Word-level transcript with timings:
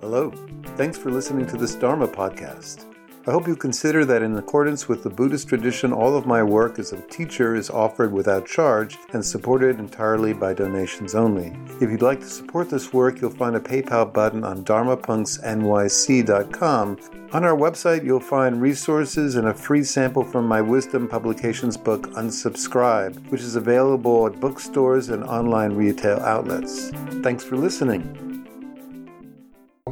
Hello. 0.00 0.30
Thanks 0.76 0.96
for 0.98 1.10
listening 1.10 1.46
to 1.46 1.56
this 1.56 1.74
Dharma 1.74 2.06
podcast. 2.06 2.84
I 3.26 3.32
hope 3.32 3.48
you 3.48 3.56
consider 3.56 4.04
that 4.04 4.22
in 4.22 4.36
accordance 4.36 4.88
with 4.88 5.02
the 5.02 5.10
Buddhist 5.10 5.48
tradition, 5.48 5.92
all 5.92 6.16
of 6.16 6.26
my 6.26 6.44
work 6.44 6.78
as 6.78 6.92
a 6.92 7.00
teacher 7.08 7.56
is 7.56 7.70
offered 7.70 8.12
without 8.12 8.46
charge 8.46 8.98
and 9.14 9.24
supported 9.24 9.80
entirely 9.80 10.32
by 10.32 10.54
donations 10.54 11.16
only. 11.16 11.56
If 11.80 11.90
you'd 11.90 12.02
like 12.02 12.20
to 12.20 12.28
support 12.28 12.70
this 12.70 12.92
work, 12.92 13.20
you'll 13.20 13.30
find 13.30 13.56
a 13.56 13.60
PayPal 13.60 14.12
button 14.12 14.44
on 14.44 14.64
dharmapunxnyc.com. 14.64 16.98
On 17.32 17.44
our 17.44 17.56
website, 17.56 18.04
you'll 18.04 18.20
find 18.20 18.62
resources 18.62 19.34
and 19.34 19.48
a 19.48 19.54
free 19.54 19.82
sample 19.82 20.22
from 20.22 20.46
my 20.46 20.60
Wisdom 20.60 21.08
Publications 21.08 21.76
book, 21.76 22.02
Unsubscribe, 22.12 23.28
which 23.30 23.40
is 23.40 23.56
available 23.56 24.24
at 24.26 24.38
bookstores 24.38 25.08
and 25.08 25.24
online 25.24 25.72
retail 25.72 26.20
outlets. 26.20 26.90
Thanks 27.22 27.42
for 27.42 27.56
listening. 27.56 28.25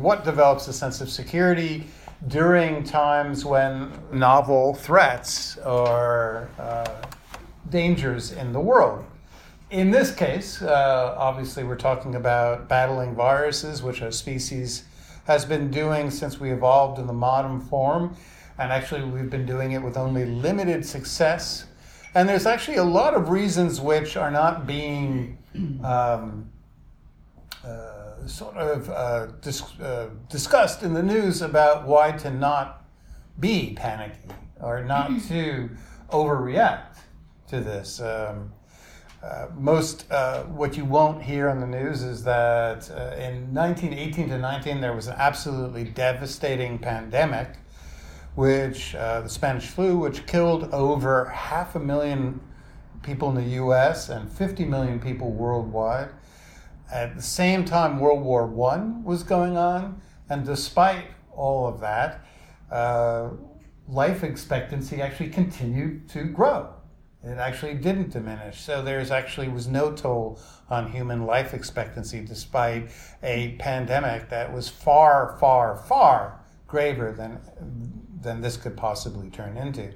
What 0.04 0.22
develops 0.22 0.68
a 0.68 0.72
sense 0.72 1.00
of 1.00 1.08
security? 1.08 1.86
during 2.28 2.84
times 2.84 3.44
when 3.44 3.90
novel 4.12 4.74
threats 4.74 5.58
or 5.58 6.48
uh, 6.58 7.02
dangers 7.68 8.32
in 8.32 8.52
the 8.52 8.60
world. 8.60 9.04
In 9.70 9.90
this 9.90 10.14
case, 10.14 10.62
uh, 10.62 11.14
obviously, 11.18 11.64
we're 11.64 11.76
talking 11.76 12.14
about 12.14 12.68
battling 12.68 13.14
viruses, 13.14 13.82
which 13.82 14.00
our 14.00 14.10
species 14.10 14.84
has 15.26 15.44
been 15.44 15.70
doing 15.70 16.10
since 16.10 16.38
we 16.38 16.50
evolved 16.50 16.98
in 16.98 17.06
the 17.06 17.12
modern 17.12 17.60
form. 17.60 18.16
And 18.58 18.70
actually, 18.70 19.04
we've 19.04 19.30
been 19.30 19.46
doing 19.46 19.72
it 19.72 19.82
with 19.82 19.96
only 19.96 20.24
limited 20.24 20.86
success. 20.86 21.66
And 22.14 22.28
there's 22.28 22.46
actually 22.46 22.76
a 22.76 22.84
lot 22.84 23.14
of 23.14 23.28
reasons 23.28 23.80
which 23.80 24.16
are 24.16 24.30
not 24.30 24.66
being 24.66 25.36
um, 25.82 26.50
uh, 27.64 27.93
sort 28.26 28.56
of 28.56 28.90
uh, 28.90 29.26
dis- 29.40 29.78
uh, 29.80 30.10
discussed 30.28 30.82
in 30.82 30.94
the 30.94 31.02
news 31.02 31.42
about 31.42 31.86
why 31.86 32.12
to 32.12 32.30
not 32.30 32.84
be 33.38 33.74
panicky 33.74 34.28
or 34.60 34.84
not 34.84 35.10
to 35.28 35.70
overreact 36.10 36.98
to 37.48 37.60
this. 37.60 38.00
Um, 38.00 38.52
uh, 39.22 39.48
most 39.56 40.10
uh, 40.10 40.42
what 40.44 40.76
you 40.76 40.84
won't 40.84 41.22
hear 41.22 41.48
on 41.48 41.58
the 41.58 41.66
news 41.66 42.02
is 42.02 42.22
that 42.24 42.90
uh, 42.90 43.16
in 43.16 43.54
1918 43.54 44.28
to 44.28 44.38
19 44.38 44.80
there 44.82 44.92
was 44.92 45.06
an 45.06 45.14
absolutely 45.16 45.84
devastating 45.84 46.78
pandemic, 46.78 47.56
which 48.34 48.94
uh, 48.94 49.22
the 49.22 49.28
Spanish 49.28 49.68
flu, 49.68 49.96
which 49.96 50.26
killed 50.26 50.64
over 50.74 51.26
half 51.26 51.74
a 51.74 51.80
million 51.80 52.38
people 53.02 53.30
in 53.30 53.34
the 53.34 53.54
U.S. 53.54 54.10
and 54.10 54.30
50 54.30 54.66
million 54.66 55.00
people 55.00 55.30
worldwide. 55.30 56.10
At 56.94 57.16
the 57.16 57.22
same 57.22 57.64
time, 57.64 57.98
World 57.98 58.22
War 58.22 58.44
I 58.70 58.78
was 59.02 59.24
going 59.24 59.56
on, 59.56 60.00
and 60.30 60.46
despite 60.46 61.06
all 61.32 61.66
of 61.66 61.80
that, 61.80 62.24
uh, 62.70 63.30
life 63.88 64.22
expectancy 64.22 65.02
actually 65.02 65.30
continued 65.30 66.08
to 66.10 66.22
grow. 66.22 66.72
It 67.24 67.36
actually 67.36 67.74
didn't 67.74 68.10
diminish. 68.10 68.60
So 68.60 68.80
there's 68.80 69.10
actually 69.10 69.48
was 69.48 69.66
no 69.66 69.90
toll 69.90 70.38
on 70.70 70.92
human 70.92 71.26
life 71.26 71.52
expectancy 71.52 72.20
despite 72.20 72.90
a 73.24 73.56
pandemic 73.58 74.28
that 74.28 74.52
was 74.52 74.68
far, 74.68 75.36
far, 75.40 75.76
far 75.76 76.44
graver 76.68 77.10
than 77.10 77.40
than 78.20 78.40
this 78.40 78.56
could 78.56 78.76
possibly 78.76 79.30
turn 79.30 79.56
into. 79.56 79.92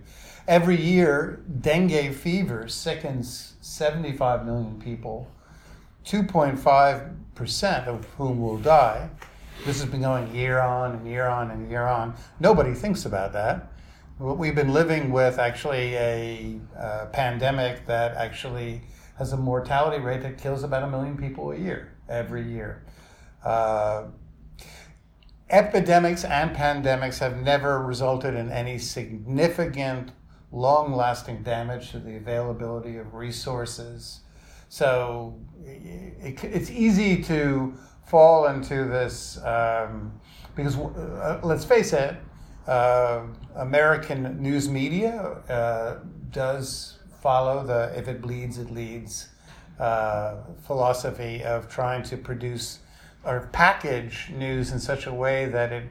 Every 0.48 0.80
year, 0.80 1.44
dengue 1.60 2.12
fever 2.12 2.66
sickens 2.66 3.54
75 3.60 4.44
million 4.44 4.80
people 4.80 5.30
2.5% 6.08 7.86
of 7.86 8.04
whom 8.16 8.40
will 8.40 8.56
die. 8.56 9.10
This 9.66 9.78
has 9.82 9.90
been 9.90 10.00
going 10.00 10.34
year 10.34 10.58
on 10.58 10.92
and 10.92 11.06
year 11.06 11.26
on 11.26 11.50
and 11.50 11.68
year 11.68 11.86
on. 11.86 12.14
Nobody 12.40 12.72
thinks 12.72 13.04
about 13.04 13.34
that. 13.34 13.70
We've 14.18 14.54
been 14.54 14.72
living 14.72 15.12
with 15.12 15.38
actually 15.38 15.94
a 15.96 16.60
uh, 16.78 17.06
pandemic 17.12 17.84
that 17.84 18.16
actually 18.16 18.80
has 19.18 19.34
a 19.34 19.36
mortality 19.36 20.02
rate 20.02 20.22
that 20.22 20.38
kills 20.38 20.62
about 20.62 20.82
a 20.82 20.88
million 20.88 21.14
people 21.14 21.50
a 21.50 21.58
year, 21.58 21.92
every 22.08 22.42
year. 22.42 22.82
Uh, 23.44 24.04
epidemics 25.50 26.24
and 26.24 26.56
pandemics 26.56 27.18
have 27.18 27.36
never 27.36 27.84
resulted 27.84 28.34
in 28.34 28.50
any 28.50 28.78
significant, 28.78 30.12
long 30.52 30.94
lasting 30.94 31.42
damage 31.42 31.90
to 31.90 31.98
the 31.98 32.16
availability 32.16 32.96
of 32.96 33.12
resources 33.12 34.20
so 34.68 35.38
it, 35.64 36.42
it's 36.44 36.70
easy 36.70 37.22
to 37.24 37.74
fall 38.06 38.46
into 38.46 38.84
this 38.84 39.38
um, 39.44 40.12
because 40.54 40.76
uh, 40.76 41.40
let's 41.42 41.64
face 41.64 41.92
it, 41.92 42.16
uh, 42.66 43.22
American 43.56 44.42
news 44.42 44.68
media 44.68 45.20
uh, 45.48 45.98
does 46.30 46.98
follow 47.22 47.64
the 47.64 47.92
if 47.96 48.08
it 48.08 48.20
bleeds, 48.20 48.58
it 48.58 48.70
leads 48.70 49.28
uh, 49.78 50.36
philosophy 50.66 51.42
of 51.44 51.68
trying 51.68 52.02
to 52.02 52.16
produce 52.16 52.80
or 53.24 53.48
package 53.52 54.30
news 54.34 54.72
in 54.72 54.78
such 54.78 55.06
a 55.06 55.12
way 55.12 55.46
that 55.46 55.72
it 55.72 55.84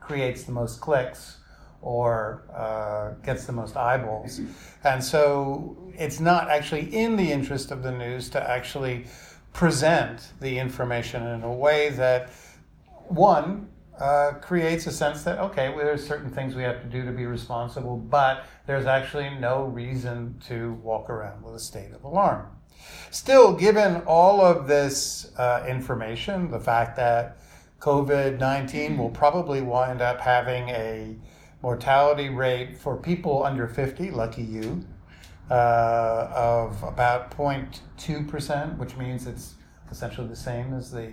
creates 0.00 0.44
the 0.44 0.52
most 0.52 0.80
clicks 0.80 1.38
or 1.82 2.44
uh, 2.54 3.10
gets 3.24 3.44
the 3.44 3.52
most 3.52 3.76
eyeballs. 3.76 4.40
And 4.84 5.02
so 5.02 5.83
it's 5.98 6.20
not 6.20 6.50
actually 6.50 6.94
in 6.94 7.16
the 7.16 7.30
interest 7.30 7.70
of 7.70 7.82
the 7.82 7.92
news 7.92 8.28
to 8.30 8.50
actually 8.50 9.06
present 9.52 10.32
the 10.40 10.58
information 10.58 11.26
in 11.26 11.42
a 11.42 11.52
way 11.52 11.90
that, 11.90 12.30
one, 13.08 13.68
uh, 13.98 14.32
creates 14.40 14.86
a 14.86 14.90
sense 14.90 15.22
that, 15.22 15.38
okay, 15.38 15.68
well, 15.68 15.84
there's 15.84 16.06
certain 16.06 16.30
things 16.30 16.54
we 16.54 16.62
have 16.62 16.80
to 16.80 16.88
do 16.88 17.04
to 17.04 17.12
be 17.12 17.26
responsible, 17.26 17.96
but 17.96 18.44
there's 18.66 18.86
actually 18.86 19.30
no 19.38 19.64
reason 19.64 20.34
to 20.46 20.72
walk 20.82 21.08
around 21.08 21.42
with 21.42 21.54
a 21.54 21.60
state 21.60 21.92
of 21.92 22.02
alarm. 22.02 22.46
Still, 23.10 23.52
given 23.52 24.02
all 24.06 24.40
of 24.40 24.66
this 24.66 25.32
uh, 25.38 25.64
information, 25.68 26.50
the 26.50 26.58
fact 26.58 26.96
that 26.96 27.38
COVID 27.78 28.40
19 28.40 28.98
will 28.98 29.10
probably 29.10 29.60
wind 29.60 30.02
up 30.02 30.20
having 30.20 30.68
a 30.70 31.16
mortality 31.62 32.28
rate 32.28 32.76
for 32.76 32.96
people 32.96 33.44
under 33.44 33.68
50, 33.68 34.10
lucky 34.10 34.42
you, 34.42 34.84
uh, 35.50 36.28
of 36.34 36.82
about 36.82 37.30
0.2%, 37.36 38.78
which 38.78 38.96
means 38.96 39.26
it's 39.26 39.54
essentially 39.90 40.26
the 40.26 40.36
same 40.36 40.72
as 40.74 40.90
the 40.90 41.12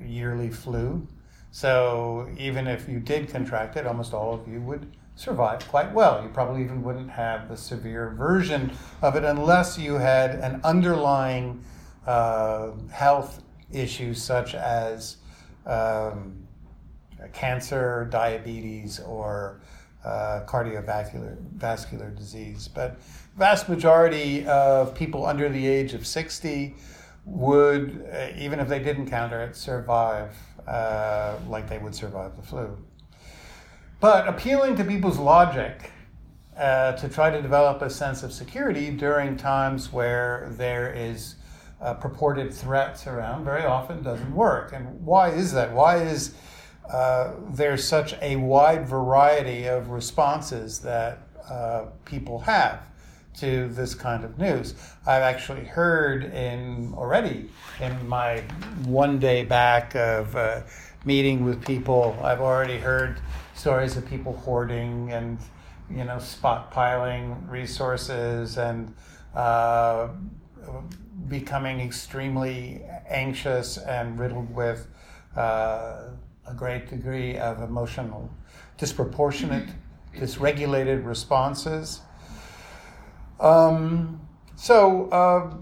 yearly 0.00 0.50
flu. 0.50 1.06
So 1.50 2.28
even 2.38 2.66
if 2.66 2.88
you 2.88 3.00
did 3.00 3.28
contract 3.28 3.76
it, 3.76 3.86
almost 3.86 4.12
all 4.14 4.34
of 4.34 4.46
you 4.48 4.60
would 4.62 4.90
survive 5.16 5.66
quite 5.68 5.92
well. 5.92 6.22
You 6.22 6.28
probably 6.28 6.62
even 6.62 6.82
wouldn't 6.82 7.10
have 7.10 7.48
the 7.48 7.56
severe 7.56 8.10
version 8.10 8.72
of 9.02 9.16
it 9.16 9.24
unless 9.24 9.78
you 9.78 9.94
had 9.94 10.36
an 10.36 10.60
underlying 10.62 11.62
uh, 12.06 12.70
health 12.92 13.42
issue 13.72 14.14
such 14.14 14.54
as 14.54 15.16
um, 15.66 16.46
cancer, 17.32 18.06
diabetes, 18.10 19.00
or 19.00 19.60
uh, 20.04 20.42
cardiovascular 20.46 21.36
vascular 21.54 22.10
disease. 22.10 22.68
But 22.68 22.98
vast 23.38 23.68
majority 23.68 24.44
of 24.46 24.94
people 24.94 25.24
under 25.24 25.48
the 25.48 25.66
age 25.66 25.94
of 25.94 26.06
60 26.06 26.74
would, 27.24 28.04
uh, 28.12 28.28
even 28.36 28.58
if 28.58 28.68
they 28.68 28.80
didn't 28.80 29.08
counter 29.08 29.40
it, 29.40 29.54
survive 29.54 30.34
uh, 30.66 31.36
like 31.48 31.68
they 31.68 31.78
would 31.78 31.94
survive 31.94 32.36
the 32.36 32.42
flu. 32.42 32.76
But 34.00 34.28
appealing 34.28 34.76
to 34.76 34.84
people's 34.84 35.18
logic 35.18 35.92
uh, 36.56 36.92
to 36.92 37.08
try 37.08 37.30
to 37.30 37.40
develop 37.40 37.80
a 37.82 37.90
sense 37.90 38.22
of 38.22 38.32
security 38.32 38.90
during 38.90 39.36
times 39.36 39.92
where 39.92 40.48
there 40.56 40.92
is 40.92 41.36
purported 42.00 42.52
threats 42.52 43.06
around 43.06 43.44
very 43.44 43.64
often 43.64 44.02
doesn't 44.02 44.34
work. 44.34 44.72
And 44.72 45.00
why 45.04 45.30
is 45.30 45.52
that? 45.52 45.72
Why 45.72 45.98
is 45.98 46.34
uh, 46.90 47.34
there's 47.50 47.86
such 47.86 48.14
a 48.20 48.36
wide 48.36 48.88
variety 48.88 49.66
of 49.66 49.90
responses 49.90 50.80
that 50.80 51.20
uh, 51.48 51.86
people 52.04 52.40
have 52.40 52.87
to 53.40 53.68
this 53.68 53.94
kind 53.94 54.24
of 54.24 54.38
news. 54.38 54.74
I've 55.06 55.22
actually 55.22 55.64
heard 55.64 56.24
in 56.24 56.92
already 56.94 57.50
in 57.80 58.08
my 58.08 58.40
one 58.84 59.18
day 59.18 59.44
back 59.44 59.94
of 59.94 60.34
uh, 60.36 60.62
meeting 61.04 61.44
with 61.44 61.64
people, 61.64 62.18
I've 62.22 62.40
already 62.40 62.78
heard 62.78 63.20
stories 63.54 63.96
of 63.96 64.06
people 64.06 64.34
hoarding 64.34 65.12
and 65.12 65.38
you 65.90 66.04
know 66.04 66.16
stockpiling 66.16 67.48
resources 67.48 68.58
and 68.58 68.94
uh, 69.34 70.08
becoming 71.28 71.80
extremely 71.80 72.82
anxious 73.08 73.78
and 73.78 74.18
riddled 74.18 74.54
with 74.54 74.86
uh, 75.36 76.10
a 76.46 76.54
great 76.54 76.88
degree 76.88 77.36
of 77.36 77.62
emotional 77.62 78.30
disproportionate, 78.76 79.68
dysregulated 80.14 81.04
responses. 81.04 82.00
Um, 83.40 84.20
so, 84.56 85.08
uh, 85.10 85.54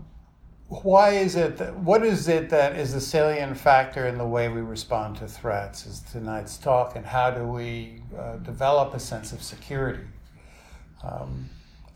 why 0.69 1.11
is 1.11 1.37
it 1.37 1.58
that, 1.58 1.76
what 1.76 2.05
is 2.05 2.26
it 2.26 2.50
that 2.50 2.76
is 2.76 2.93
the 2.93 3.00
salient 3.00 3.56
factor 3.56 4.06
in 4.06 4.19
the 4.19 4.26
way 4.26 4.49
we 4.49 4.61
respond 4.61 5.17
to 5.17 5.28
threats 5.28 5.87
is 5.87 6.00
tonight's 6.00 6.58
talk 6.58 6.96
and 6.96 7.06
how 7.06 7.31
do 7.31 7.44
we 7.46 8.02
uh, 8.19 8.37
develop 8.38 8.93
a 8.93 8.99
sense 8.99 9.32
of 9.32 9.43
security? 9.43 10.02
Um, 11.05 11.49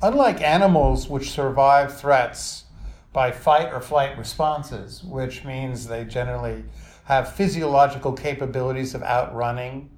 unlike 0.02 0.40
animals 0.40 1.08
which 1.08 1.30
survive 1.30 1.98
threats 1.98 2.64
by 3.12 3.32
fight 3.32 3.72
or 3.72 3.80
flight 3.80 4.16
responses 4.16 5.02
which 5.02 5.44
means 5.44 5.88
they 5.88 6.04
generally 6.04 6.64
have 7.04 7.34
physiological 7.34 8.12
capabilities 8.12 8.94
of 8.94 9.02
outrunning 9.02 9.90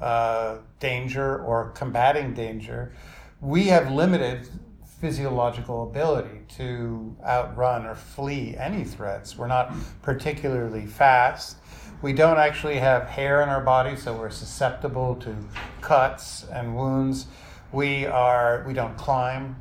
uh, 0.00 0.58
danger 0.78 1.42
or 1.42 1.70
combating 1.70 2.34
danger 2.34 2.92
we 3.40 3.64
have 3.64 3.90
limited 3.90 4.48
physiological 5.02 5.82
ability 5.82 6.38
to 6.46 7.16
outrun 7.24 7.84
or 7.84 7.94
flee 7.96 8.54
any 8.56 8.84
threats. 8.84 9.36
We're 9.36 9.48
not 9.48 9.74
particularly 10.00 10.86
fast. 10.86 11.56
We 12.02 12.12
don't 12.12 12.38
actually 12.38 12.78
have 12.78 13.08
hair 13.08 13.42
in 13.42 13.48
our 13.48 13.60
body, 13.60 13.96
so 13.96 14.16
we're 14.16 14.30
susceptible 14.30 15.16
to 15.16 15.34
cuts 15.80 16.46
and 16.52 16.76
wounds. 16.76 17.26
We 17.72 18.06
are 18.06 18.62
we 18.64 18.74
don't 18.74 18.96
climb 18.96 19.56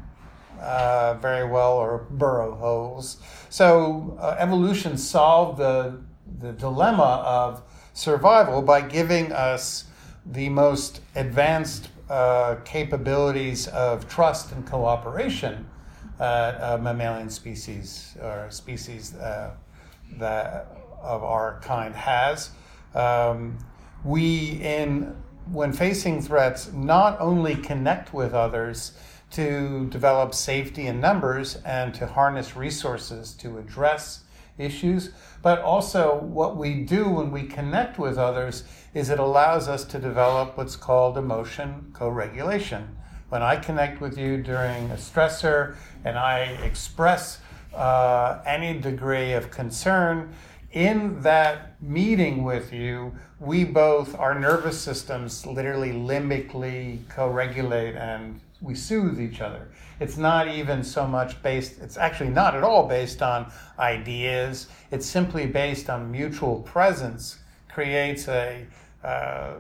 uh, 0.59 1.15
very 1.15 1.49
well 1.49 1.73
or 1.73 2.05
burrow 2.11 2.53
holes. 2.53 3.17
So 3.49 4.15
uh, 4.21 4.35
evolution 4.37 4.95
solved 4.95 5.57
the 5.57 6.01
the 6.39 6.51
dilemma 6.51 7.23
of 7.25 7.63
survival 7.93 8.61
by 8.61 8.81
giving 8.81 9.31
us 9.31 9.85
the 10.23 10.49
most 10.49 11.01
advanced 11.15 11.89
uh, 12.11 12.55
capabilities 12.65 13.67
of 13.69 14.07
trust 14.09 14.51
and 14.51 14.67
cooperation 14.67 15.65
uh, 16.19 16.77
mammalian 16.81 17.29
species 17.29 18.17
or 18.21 18.47
species 18.51 19.15
uh, 19.15 19.51
that 20.17 20.67
of 21.01 21.23
our 21.23 21.59
kind 21.63 21.95
has. 21.95 22.51
Um, 22.93 23.57
we, 24.03 24.59
in 24.61 25.15
when 25.51 25.71
facing 25.71 26.21
threats, 26.21 26.71
not 26.73 27.19
only 27.21 27.55
connect 27.55 28.13
with 28.13 28.33
others 28.33 28.91
to 29.31 29.87
develop 29.89 30.33
safety 30.33 30.87
in 30.87 30.99
numbers 30.99 31.55
and 31.65 31.93
to 31.95 32.05
harness 32.05 32.57
resources 32.57 33.33
to 33.35 33.57
address 33.57 34.23
issues, 34.57 35.11
but 35.41 35.59
also 35.61 36.19
what 36.19 36.57
we 36.57 36.81
do 36.81 37.07
when 37.07 37.31
we 37.31 37.43
connect 37.43 37.97
with 37.97 38.17
others 38.17 38.65
is 38.93 39.09
it 39.09 39.19
allows 39.19 39.67
us 39.67 39.83
to 39.85 39.99
develop 39.99 40.57
what's 40.57 40.75
called 40.75 41.17
emotion 41.17 41.91
co-regulation. 41.93 42.97
When 43.29 43.41
I 43.41 43.55
connect 43.55 44.01
with 44.01 44.17
you 44.17 44.37
during 44.41 44.91
a 44.91 44.95
stressor 44.95 45.75
and 46.03 46.17
I 46.17 46.41
express 46.63 47.39
uh, 47.73 48.41
any 48.45 48.79
degree 48.79 49.31
of 49.33 49.49
concern, 49.49 50.33
in 50.73 51.21
that 51.21 51.81
meeting 51.81 52.43
with 52.43 52.71
you, 52.71 53.13
we 53.39 53.63
both, 53.65 54.17
our 54.17 54.37
nervous 54.37 54.79
systems 54.79 55.45
literally 55.45 55.91
limbically 55.91 57.07
co 57.09 57.29
regulate 57.29 57.95
and 57.95 58.39
we 58.61 58.75
soothe 58.75 59.19
each 59.19 59.41
other. 59.41 59.69
It's 59.99 60.17
not 60.17 60.47
even 60.47 60.83
so 60.83 61.05
much 61.05 61.41
based, 61.43 61.79
it's 61.81 61.97
actually 61.97 62.29
not 62.29 62.55
at 62.55 62.63
all 62.63 62.87
based 62.87 63.21
on 63.21 63.51
ideas. 63.79 64.67
It's 64.91 65.05
simply 65.05 65.45
based 65.45 65.89
on 65.89 66.11
mutual 66.11 66.61
presence, 66.61 67.39
creates 67.73 68.27
a 68.27 68.65
uh, 69.03 69.53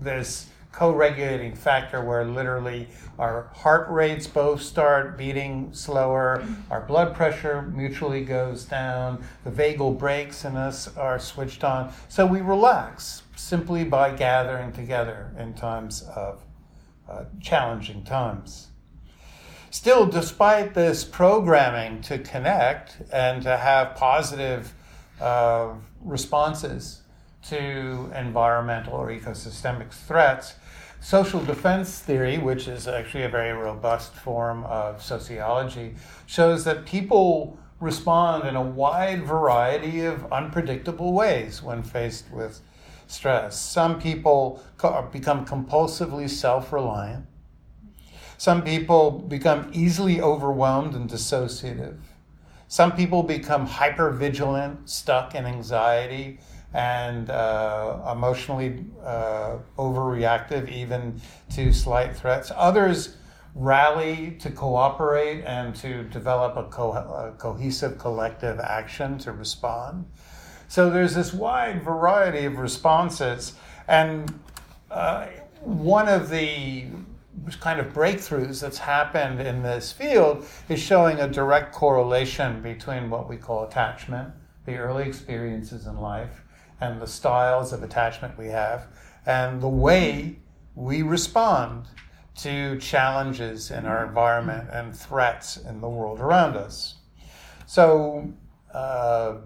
this 0.00 0.48
co-regulating 0.72 1.54
factor 1.54 2.04
where 2.04 2.24
literally 2.24 2.88
our 3.18 3.48
heart 3.54 3.88
rates 3.88 4.26
both 4.26 4.60
start 4.60 5.16
beating 5.16 5.72
slower 5.72 6.44
our 6.68 6.80
blood 6.80 7.14
pressure 7.14 7.62
mutually 7.62 8.24
goes 8.24 8.64
down 8.64 9.24
the 9.44 9.50
vagal 9.50 9.96
brakes 9.96 10.44
in 10.44 10.56
us 10.56 10.94
are 10.96 11.18
switched 11.18 11.62
on. 11.62 11.92
So 12.08 12.26
we 12.26 12.40
relax 12.40 13.22
simply 13.36 13.84
by 13.84 14.10
gathering 14.10 14.72
together 14.72 15.32
in 15.38 15.54
times 15.54 16.02
of 16.02 16.42
uh, 17.08 17.24
challenging 17.40 18.02
times. 18.02 18.68
Still 19.70 20.06
despite 20.06 20.74
this 20.74 21.04
programming 21.04 22.00
to 22.02 22.18
connect 22.18 22.96
and 23.12 23.42
to 23.42 23.56
have 23.56 23.94
positive 23.94 24.72
uh, 25.20 25.74
responses 26.04 27.02
to 27.48 28.10
environmental 28.14 28.94
or 28.94 29.08
ecosystemic 29.08 29.92
threats. 29.92 30.54
Social 31.00 31.44
defense 31.44 31.98
theory, 31.98 32.38
which 32.38 32.66
is 32.66 32.88
actually 32.88 33.24
a 33.24 33.28
very 33.28 33.52
robust 33.52 34.14
form 34.14 34.64
of 34.64 35.02
sociology, 35.02 35.94
shows 36.26 36.64
that 36.64 36.86
people 36.86 37.58
respond 37.80 38.48
in 38.48 38.56
a 38.56 38.62
wide 38.62 39.24
variety 39.24 40.00
of 40.04 40.32
unpredictable 40.32 41.12
ways 41.12 41.62
when 41.62 41.82
faced 41.82 42.30
with 42.30 42.60
stress. 43.06 43.58
Some 43.58 44.00
people 44.00 44.62
become 45.12 45.44
compulsively 45.44 46.28
self 46.28 46.72
reliant. 46.72 47.26
Some 48.38 48.62
people 48.62 49.10
become 49.10 49.70
easily 49.72 50.20
overwhelmed 50.20 50.94
and 50.94 51.08
dissociative. 51.08 51.98
Some 52.74 52.90
people 52.90 53.22
become 53.22 53.66
hyper 53.66 54.10
vigilant, 54.10 54.90
stuck 54.90 55.36
in 55.36 55.46
anxiety, 55.46 56.40
and 56.72 57.30
uh, 57.30 58.00
emotionally 58.10 58.84
uh, 59.04 59.58
overreactive 59.78 60.68
even 60.68 61.20
to 61.54 61.72
slight 61.72 62.16
threats. 62.16 62.50
Others 62.56 63.16
rally 63.54 64.36
to 64.40 64.50
cooperate 64.50 65.44
and 65.44 65.72
to 65.76 66.02
develop 66.02 66.56
a, 66.56 66.64
co- 66.64 66.94
a 66.94 67.32
cohesive 67.38 67.96
collective 67.96 68.58
action 68.58 69.18
to 69.18 69.30
respond. 69.30 70.06
So 70.66 70.90
there's 70.90 71.14
this 71.14 71.32
wide 71.32 71.84
variety 71.84 72.44
of 72.44 72.58
responses, 72.58 73.52
and 73.86 74.36
uh, 74.90 75.28
one 75.60 76.08
of 76.08 76.28
the 76.28 76.86
kind 77.60 77.80
of 77.80 77.92
breakthroughs 77.92 78.60
that's 78.60 78.78
happened 78.78 79.40
in 79.40 79.62
this 79.62 79.92
field 79.92 80.46
is 80.68 80.80
showing 80.80 81.18
a 81.20 81.28
direct 81.28 81.72
correlation 81.72 82.62
between 82.62 83.10
what 83.10 83.28
we 83.28 83.36
call 83.36 83.64
attachment, 83.64 84.32
the 84.66 84.76
early 84.76 85.06
experiences 85.06 85.86
in 85.86 85.98
life, 85.98 86.42
and 86.80 87.00
the 87.00 87.06
styles 87.06 87.72
of 87.72 87.82
attachment 87.82 88.36
we 88.38 88.48
have, 88.48 88.86
and 89.26 89.60
the 89.60 89.68
way 89.68 90.38
we 90.74 91.02
respond 91.02 91.86
to 92.36 92.78
challenges 92.78 93.70
in 93.70 93.86
our 93.86 94.04
environment 94.06 94.68
and 94.72 94.94
threats 94.94 95.56
in 95.56 95.80
the 95.80 95.88
world 95.88 96.20
around 96.20 96.56
us. 96.56 96.96
So, 97.66 98.32
uh, 98.72 99.36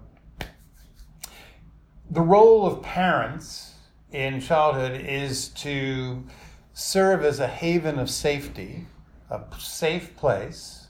the 2.09 2.21
role 2.21 2.65
of 2.65 2.81
parents 2.81 3.75
in 4.11 4.41
childhood 4.41 4.99
is 5.01 5.49
to 5.49 6.23
serve 6.79 7.25
as 7.25 7.41
a 7.41 7.47
haven 7.47 7.99
of 7.99 8.09
safety, 8.09 8.87
a 9.29 9.41
safe 9.59 10.15
place 10.15 10.87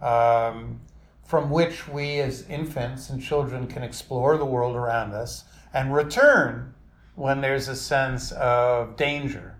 um, 0.00 0.80
from 1.24 1.50
which 1.50 1.86
we 1.86 2.18
as 2.20 2.48
infants 2.48 3.10
and 3.10 3.22
children 3.22 3.66
can 3.66 3.82
explore 3.82 4.38
the 4.38 4.44
world 4.46 4.74
around 4.74 5.12
us 5.12 5.44
and 5.74 5.94
return 5.94 6.72
when 7.16 7.42
there's 7.42 7.68
a 7.68 7.76
sense 7.76 8.32
of 8.32 8.96
danger. 8.96 9.56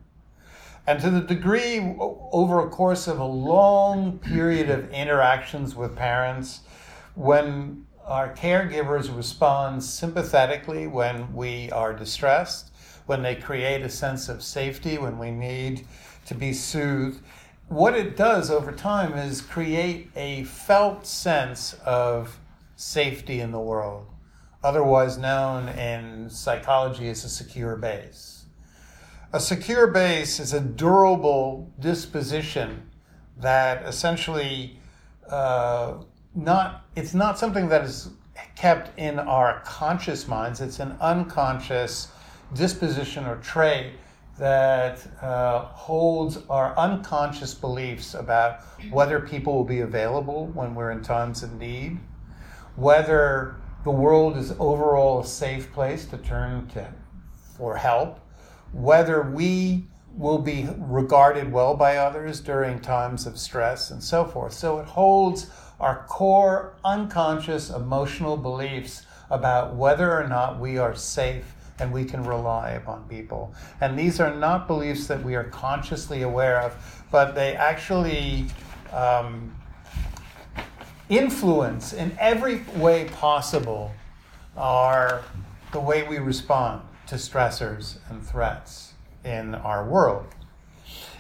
And 0.87 0.99
to 1.01 1.11
the 1.11 1.21
degree, 1.21 1.79
over 1.99 2.61
a 2.61 2.71
course 2.71 3.07
of 3.07 3.19
a 3.19 3.25
long 3.25 4.19
period 4.19 4.71
of 4.71 4.91
interactions 4.91 5.75
with 5.75 5.95
parents, 5.95 6.61
when 7.15 7.85
our 8.07 8.33
caregivers 8.33 9.15
respond 9.15 9.83
sympathetically 9.85 10.87
when 10.87 11.35
we 11.35 11.71
are 11.71 11.93
distressed, 11.93 12.71
when 13.07 13.23
they 13.23 13.35
create 13.35 13.83
a 13.83 13.89
sense 13.89 14.29
of 14.29 14.43
safety, 14.43 14.99
when 14.99 15.19
we 15.19 15.31
need 15.31 15.87
to 16.27 16.35
be 16.35 16.53
soothed, 16.53 17.23
what 17.69 17.95
it 17.95 18.17
does 18.17 18.51
over 18.51 18.73
time 18.73 19.15
is 19.15 19.41
create 19.41 20.11
a 20.15 20.45
felt 20.45 21.07
sense 21.07 21.75
of 21.85 22.39
safety 22.77 23.41
in 23.41 23.53
the 23.53 23.61
world 23.61 24.07
otherwise 24.67 25.17
known 25.17 25.69
in 25.69 26.29
psychology 26.29 27.09
as 27.09 27.25
a 27.25 27.29
secure 27.29 27.77
base. 27.77 28.47
A 29.33 29.39
secure 29.39 29.87
base 29.87 30.41
is 30.41 30.53
a 30.53 30.61
durable 30.61 31.73
disposition 31.79 32.91
that 33.37 33.87
essentially 33.87 34.81
uh, 35.31 35.99
not 36.35 36.85
it's 36.97 37.15
not 37.15 37.39
something 37.39 37.69
that 37.69 37.85
is 37.85 38.11
kept 38.57 38.99
in 38.99 39.21
our 39.21 39.61
conscious 39.65 40.27
minds. 40.27 40.61
It's 40.61 40.81
an 40.81 40.97
unconscious 41.01 42.09
disposition 42.55 43.27
or 43.27 43.37
trait 43.37 43.93
that 44.39 45.07
uh, 45.23 45.61
holds 45.67 46.39
our 46.51 46.77
unconscious 46.77 47.55
beliefs 47.55 48.15
about 48.15 48.61
whether 48.91 49.19
people 49.21 49.55
will 49.55 49.65
be 49.65 49.81
available 49.81 50.47
when 50.49 50.75
we're 50.75 50.91
in 50.91 51.03
times 51.03 51.43
of 51.43 51.53
need, 51.59 51.99
whether 52.77 53.57
the 53.85 53.91
world 53.91 54.37
is 54.37 54.53
overall 54.59 55.21
a 55.21 55.27
safe 55.27 55.73
place 55.73 56.05
to 56.07 56.19
turn 56.19 56.67
to 56.69 56.93
for 57.57 57.77
help, 57.77 58.21
whether 58.73 59.23
we 59.23 59.87
will 60.13 60.39
be 60.39 60.69
regarded 60.79 61.51
well 61.51 61.75
by 61.75 61.97
others 61.97 62.41
during 62.41 62.81
times 62.81 63.27
of 63.27 63.39
stress 63.39 63.91
and 63.91 64.03
so 64.03 64.25
forth. 64.25 64.53
So 64.53 64.79
it 64.79 64.87
holds 64.87 65.51
our 65.79 66.05
core 66.07 66.77
unconscious 66.85 67.71
emotional 67.71 68.37
beliefs 68.37 69.07
about 69.31 69.75
whether 69.75 70.19
or 70.19 70.27
not 70.27 70.59
we 70.59 70.79
are 70.79 70.95
safe 70.95 71.55
and 71.79 71.93
we 71.93 72.05
can 72.05 72.25
rely 72.25 72.71
upon 72.71 73.05
people. 73.09 73.55
And 73.81 73.99
these 73.99 74.21
are 74.21 74.35
not 74.35 74.67
beliefs 74.67 75.07
that 75.09 75.23
we 75.23 75.35
are 75.35 75.45
consciously 75.45 76.23
aware 76.23 76.61
of, 76.61 77.05
but 77.11 77.35
they 77.35 77.55
actually 77.55 78.47
um, 78.93 79.55
influence 81.09 81.93
in 81.93 82.17
every 82.19 82.63
way 82.77 83.07
possible 83.07 83.93
our 84.57 85.23
the 85.73 85.81
way 85.81 86.03
we 86.03 86.19
respond 86.19 86.81
to 87.07 87.17
stressors 87.17 87.99
and 88.09 88.25
threats 88.25 88.95
in 89.25 89.55
our 89.55 89.85
world. 89.85 90.27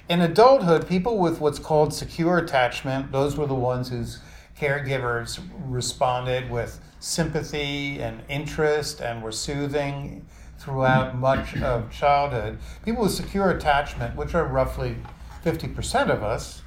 In 0.08 0.20
adulthood, 0.20 0.86
people 0.88 1.18
with 1.18 1.40
what's 1.40 1.58
called 1.58 1.92
secure 1.92 2.38
attachment, 2.38 3.10
those 3.10 3.36
were 3.36 3.46
the 3.46 3.54
ones 3.54 3.88
whose 3.88 4.20
caregivers 4.58 5.40
responded 5.66 6.50
with 6.50 6.80
sympathy 7.00 8.00
and 8.00 8.22
interest 8.28 9.00
and 9.00 9.22
were 9.22 9.32
soothing 9.32 10.25
throughout 10.58 11.16
much 11.16 11.56
of 11.56 11.90
childhood. 11.90 12.58
People 12.84 13.04
with 13.04 13.12
secure 13.12 13.50
attachment, 13.50 14.16
which 14.16 14.34
are 14.34 14.46
roughly 14.46 14.96
50% 15.44 16.10
of 16.10 16.22
us, 16.22 16.62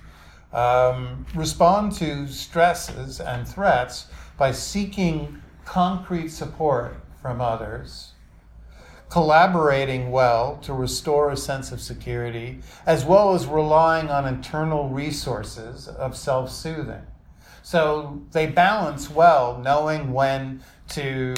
um, 0.53 1.25
respond 1.35 1.91
to 1.93 2.27
stresses 2.27 3.19
and 3.19 3.47
threats 3.47 4.07
by 4.37 4.51
seeking 4.51 5.41
concrete 5.65 6.29
support 6.29 6.97
from 7.21 7.41
others, 7.41 8.13
collaborating 9.09 10.11
well 10.11 10.57
to 10.57 10.73
restore 10.73 11.31
a 11.31 11.37
sense 11.37 11.71
of 11.71 11.81
security, 11.81 12.59
as 12.85 13.05
well 13.05 13.33
as 13.33 13.45
relying 13.45 14.09
on 14.09 14.25
internal 14.25 14.89
resources 14.89 15.87
of 15.87 16.15
self 16.15 16.51
soothing. 16.51 17.01
So 17.61 18.23
they 18.31 18.47
balance 18.47 19.09
well, 19.11 19.59
knowing 19.59 20.13
when 20.13 20.63
to 20.89 21.35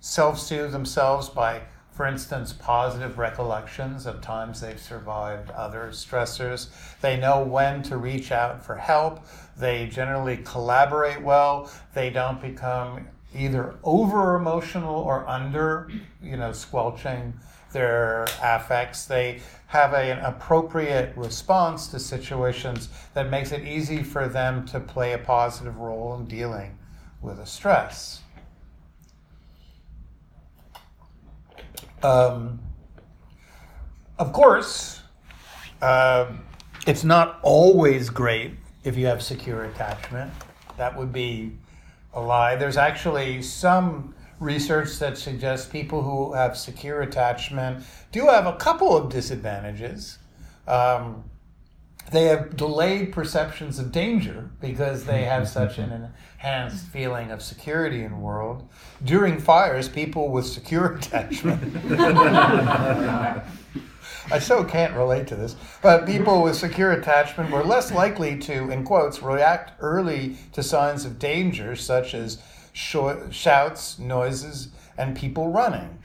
self 0.00 0.38
soothe 0.38 0.72
themselves 0.72 1.28
by, 1.28 1.62
for 2.00 2.06
instance, 2.06 2.54
positive 2.54 3.18
recollections 3.18 4.06
of 4.06 4.22
times 4.22 4.62
they've 4.62 4.80
survived 4.80 5.50
other 5.50 5.88
stressors. 5.90 6.68
They 7.02 7.18
know 7.18 7.42
when 7.42 7.82
to 7.82 7.98
reach 7.98 8.32
out 8.32 8.64
for 8.64 8.76
help. 8.76 9.20
They 9.58 9.86
generally 9.86 10.38
collaborate 10.38 11.20
well. 11.20 11.70
They 11.92 12.08
don't 12.08 12.40
become 12.40 13.06
either 13.34 13.74
over 13.84 14.34
emotional 14.36 14.94
or 14.94 15.28
under, 15.28 15.90
you 16.22 16.38
know, 16.38 16.52
squelching 16.52 17.34
their 17.74 18.22
affects. 18.42 19.04
They 19.04 19.42
have 19.66 19.92
a, 19.92 20.10
an 20.10 20.20
appropriate 20.20 21.14
response 21.18 21.88
to 21.88 21.98
situations 21.98 22.88
that 23.12 23.28
makes 23.28 23.52
it 23.52 23.68
easy 23.68 24.02
for 24.02 24.26
them 24.26 24.64
to 24.68 24.80
play 24.80 25.12
a 25.12 25.18
positive 25.18 25.76
role 25.76 26.14
in 26.14 26.24
dealing 26.24 26.78
with 27.20 27.38
a 27.38 27.46
stress. 27.46 28.22
Um, 32.02 32.60
of 34.18 34.32
course, 34.32 35.02
uh, 35.82 36.32
it's 36.86 37.04
not 37.04 37.38
always 37.42 38.10
great 38.10 38.52
if 38.84 38.96
you 38.96 39.06
have 39.06 39.22
secure 39.22 39.64
attachment. 39.64 40.32
That 40.76 40.96
would 40.96 41.12
be 41.12 41.52
a 42.14 42.20
lie. 42.20 42.56
There's 42.56 42.76
actually 42.76 43.42
some 43.42 44.14
research 44.40 44.98
that 44.98 45.18
suggests 45.18 45.68
people 45.68 46.02
who 46.02 46.32
have 46.32 46.56
secure 46.56 47.02
attachment 47.02 47.84
do 48.10 48.26
have 48.26 48.46
a 48.46 48.54
couple 48.54 48.96
of 48.96 49.10
disadvantages. 49.10 50.18
Um, 50.66 51.24
they 52.10 52.24
have 52.24 52.56
delayed 52.56 53.12
perceptions 53.12 53.78
of 53.78 53.92
danger 53.92 54.50
because 54.60 55.04
they 55.04 55.24
have 55.24 55.48
such 55.58 55.78
an 55.78 56.10
enhanced 56.38 56.86
feeling 56.86 57.30
of 57.30 57.42
security 57.42 58.02
in 58.02 58.12
the 58.12 58.18
world. 58.18 58.68
During 59.04 59.38
fires, 59.38 59.88
people 59.88 60.28
with 60.30 60.46
secure 60.46 60.94
attachment. 60.96 61.76
I 64.32 64.38
so 64.38 64.62
can't 64.62 64.94
relate 64.94 65.26
to 65.28 65.36
this, 65.36 65.56
but 65.82 66.06
people 66.06 66.42
with 66.42 66.54
secure 66.54 66.92
attachment 66.92 67.50
were 67.50 67.64
less 67.64 67.90
likely 67.90 68.38
to, 68.38 68.70
in 68.70 68.84
quotes, 68.84 69.22
react 69.22 69.72
early 69.80 70.36
to 70.52 70.62
signs 70.62 71.04
of 71.04 71.18
danger, 71.18 71.74
such 71.74 72.14
as 72.14 72.38
shouts, 72.72 73.98
noises, 73.98 74.68
and 74.96 75.16
people 75.16 75.50
running. 75.50 75.98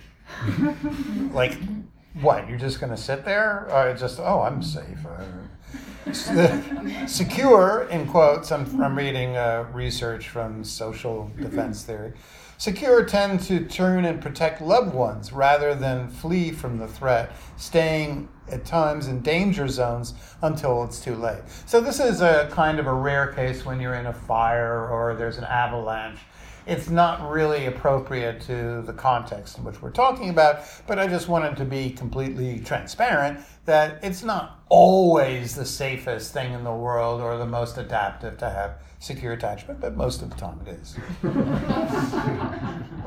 like, 1.34 1.56
what? 2.22 2.50
You're 2.50 2.58
just 2.58 2.80
going 2.80 2.90
to 2.90 2.98
sit 2.98 3.26
there? 3.26 3.70
Or 3.72 3.94
just, 3.94 4.20
oh, 4.20 4.42
I'm 4.42 4.64
safe. 4.64 4.98
secure, 7.08 7.88
in 7.90 8.08
quotes, 8.08 8.52
I'm, 8.52 8.82
I'm 8.82 8.98
reading 8.98 9.38
uh, 9.38 9.68
research 9.74 10.30
from 10.30 10.64
social 10.64 11.32
defense 11.40 11.84
theory. 11.84 12.14
Secure 12.58 13.04
tend 13.04 13.42
to 13.42 13.66
turn 13.66 14.06
and 14.06 14.22
protect 14.22 14.62
loved 14.62 14.94
ones 14.94 15.34
rather 15.34 15.76
than 15.76 16.08
flee 16.08 16.52
from 16.52 16.78
the 16.78 16.88
threat, 16.88 17.32
staying 17.58 18.30
at 18.50 18.64
times 18.64 19.08
in 19.08 19.22
danger 19.22 19.68
zones 19.68 20.14
until 20.42 20.84
it's 20.84 21.02
too 21.02 21.16
late. 21.16 21.42
So, 21.66 21.82
this 21.82 22.00
is 22.00 22.22
a 22.22 22.48
kind 22.52 22.80
of 22.80 22.88
a 22.88 22.94
rare 22.94 23.34
case 23.34 23.66
when 23.66 23.82
you're 23.82 23.96
in 23.96 24.06
a 24.06 24.14
fire 24.14 24.88
or 24.88 25.16
there's 25.16 25.38
an 25.38 25.44
avalanche 25.44 26.20
it's 26.66 26.90
not 26.90 27.30
really 27.30 27.68
appropriate 27.68 28.42
to 28.42 28.82
the 28.82 28.94
context 28.94 29.58
in 29.58 29.64
which 29.64 29.82
we're 29.82 29.92
talking 29.92 30.30
about, 30.30 30.62
but 30.88 31.00
I 31.00 31.08
just 31.08 31.28
wanted 31.28 31.56
to 31.58 31.66
be 31.66 31.92
completely 31.92 32.60
transparent 32.60 33.40
that 33.66 34.00
it's 34.04 34.24
not 34.24 34.62
always 34.70 35.56
the 35.56 35.66
safest 35.66 36.34
thing 36.34 36.54
in 36.54 36.64
the 36.64 36.74
world 36.74 37.22
or 37.22 37.38
the 37.38 37.46
most 37.46 37.78
adaptive 37.78 38.38
to 38.40 38.50
have 38.50 38.80
secure 39.00 39.34
attachment, 39.34 39.80
but 39.80 39.96
most 39.96 40.22
of 40.22 40.30
the 40.30 40.36
time 40.36 40.60
it 40.66 40.70
is. 40.70 40.96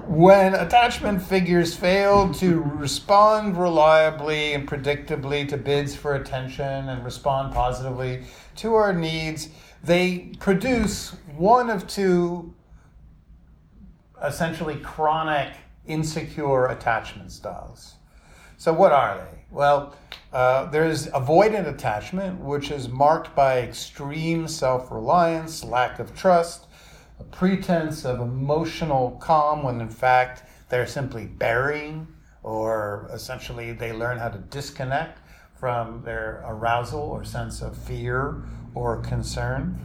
when 0.07 0.55
attachment 0.55 1.21
figures 1.21 1.75
fail 1.75 2.33
to 2.35 2.61
respond 2.61 3.57
reliably 3.57 4.55
and 4.55 4.69
predictably 4.69 5.49
to 5.49 5.57
bids 5.57 5.97
for 5.97 6.15
attention 6.15 6.89
and 6.89 7.05
respond 7.05 7.53
positively 7.53 8.23
to 8.57 8.75
our 8.75 8.93
needs, 8.93 9.49
they 9.83 10.33
produce 10.39 11.11
one 11.37 11.71
of 11.71 11.87
two 11.87 12.55
essentially 14.23 14.77
chronic 14.77 15.53
insecure 15.87 16.67
attachment 16.67 17.33
styles. 17.33 17.95
So, 18.57 18.73
what 18.73 18.93
are 18.93 19.19
they? 19.19 19.45
Well, 19.51 19.95
uh, 20.33 20.67
there's 20.67 21.07
avoidant 21.09 21.69
attachment, 21.69 22.41
which 22.41 22.71
is 22.71 22.89
marked 22.89 23.35
by 23.35 23.61
extreme 23.61 24.49
self 24.49 24.91
reliance, 24.91 25.65
lack 25.65 25.99
of 25.99 26.15
trust, 26.15 26.67
a 27.19 27.25
pretense 27.25 28.05
of 28.05 28.21
emotional 28.21 29.13
calm 29.21 29.63
when 29.63 29.81
in 29.81 29.89
fact 29.89 30.43
they're 30.69 30.87
simply 30.87 31.27
burying, 31.27 32.07
or 32.43 33.09
essentially 33.13 33.73
they 33.73 33.93
learn 33.93 34.19
how 34.19 34.29
to 34.29 34.39
disconnect 34.39 35.21
from 35.59 36.03
their 36.03 36.45
arousal 36.47 37.01
or 37.01 37.25
sense 37.25 37.63
of 37.63 37.77
fear 37.77 38.43
or 38.75 38.99
concern. 38.99 39.79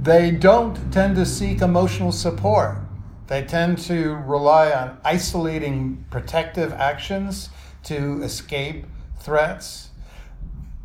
They 0.00 0.30
don't 0.30 0.92
tend 0.92 1.16
to 1.16 1.26
seek 1.26 1.60
emotional 1.60 2.12
support 2.12 2.85
they 3.26 3.42
tend 3.42 3.78
to 3.78 4.14
rely 4.14 4.70
on 4.70 4.98
isolating 5.04 6.04
protective 6.10 6.72
actions 6.72 7.50
to 7.84 8.22
escape 8.22 8.84
threats. 9.18 9.90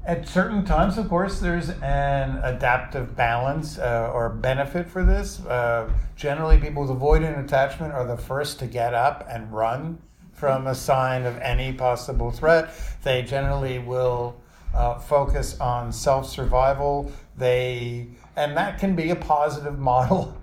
At 0.03 0.27
certain 0.27 0.65
times, 0.65 0.97
of 0.97 1.09
course, 1.09 1.39
there's 1.39 1.69
an 1.69 2.39
adaptive 2.43 3.15
balance 3.15 3.77
uh, 3.77 4.11
or 4.11 4.29
benefit 4.29 4.89
for 4.89 5.03
this. 5.03 5.39
Uh, 5.45 5.91
generally, 6.15 6.57
people 6.57 6.81
with 6.81 6.91
avoidant 6.91 7.43
attachment 7.43 7.93
are 7.93 8.05
the 8.05 8.17
first 8.17 8.57
to 8.59 8.65
get 8.65 8.95
up 8.95 9.27
and 9.29 9.51
run 9.53 9.99
from 10.33 10.65
a 10.65 10.73
sign 10.73 11.23
of 11.25 11.37
any 11.37 11.71
possible 11.71 12.31
threat. 12.31 12.73
They 13.03 13.21
generally 13.21 13.77
will 13.77 14.41
uh, 14.73 14.97
focus 14.97 15.59
on 15.59 15.91
self 15.91 16.27
survival. 16.27 17.11
They 17.37 18.07
and 18.35 18.57
that 18.57 18.79
can 18.79 18.95
be 18.95 19.11
a 19.11 19.15
positive 19.15 19.77
model 19.91 20.35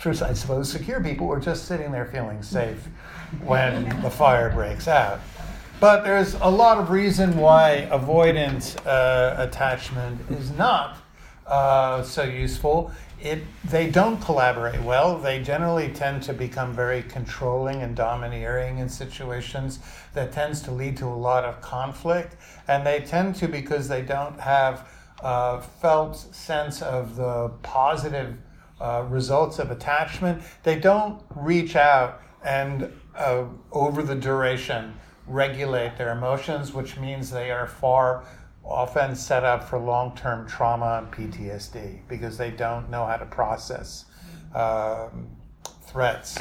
for, 0.00 0.10
I 0.24 0.32
suppose, 0.32 0.72
secure 0.72 1.02
people 1.02 1.26
who 1.26 1.32
are 1.34 1.40
just 1.40 1.66
sitting 1.66 1.92
there 1.92 2.06
feeling 2.06 2.42
safe 2.42 2.88
when 3.44 4.00
the 4.00 4.10
fire 4.10 4.48
breaks 4.48 4.88
out. 4.88 5.20
But 5.78 6.04
there's 6.04 6.34
a 6.34 6.48
lot 6.48 6.78
of 6.78 6.90
reason 6.90 7.36
why 7.36 7.86
avoidant 7.90 8.76
uh, 8.86 9.34
attachment 9.38 10.18
is 10.30 10.50
not 10.52 10.96
uh, 11.46 12.02
so 12.02 12.22
useful. 12.22 12.90
It, 13.22 13.42
they 13.64 13.90
don't 13.90 14.18
collaborate 14.22 14.80
well. 14.80 15.18
They 15.18 15.42
generally 15.42 15.90
tend 15.90 16.22
to 16.22 16.32
become 16.32 16.72
very 16.72 17.02
controlling 17.02 17.82
and 17.82 17.94
domineering 17.94 18.78
in 18.78 18.88
situations 18.88 19.80
that 20.14 20.32
tends 20.32 20.62
to 20.62 20.70
lead 20.70 20.96
to 20.98 21.06
a 21.06 21.08
lot 21.08 21.44
of 21.44 21.60
conflict. 21.60 22.36
And 22.68 22.86
they 22.86 23.00
tend 23.00 23.36
to, 23.36 23.48
because 23.48 23.86
they 23.88 24.00
don't 24.00 24.40
have 24.40 24.88
a 25.22 25.60
felt 25.60 26.16
sense 26.34 26.80
of 26.80 27.16
the 27.16 27.50
positive 27.62 28.38
uh, 28.80 29.04
results 29.08 29.58
of 29.58 29.70
attachment, 29.70 30.42
they 30.62 30.78
don't 30.78 31.22
reach 31.34 31.76
out 31.76 32.22
and 32.42 32.90
uh, 33.16 33.44
over 33.72 34.02
the 34.02 34.14
duration 34.14 34.94
regulate 35.26 35.96
their 35.96 36.12
emotions, 36.12 36.72
which 36.72 36.96
means 36.96 37.30
they 37.30 37.50
are 37.50 37.66
far 37.66 38.24
often 38.64 39.14
set 39.14 39.44
up 39.44 39.64
for 39.64 39.78
long 39.78 40.14
term 40.16 40.46
trauma 40.46 41.02
and 41.02 41.12
PTSD 41.12 42.00
because 42.08 42.36
they 42.36 42.50
don't 42.50 42.90
know 42.90 43.06
how 43.06 43.16
to 43.16 43.26
process 43.26 44.04
um, 44.54 45.28
threats. 45.82 46.38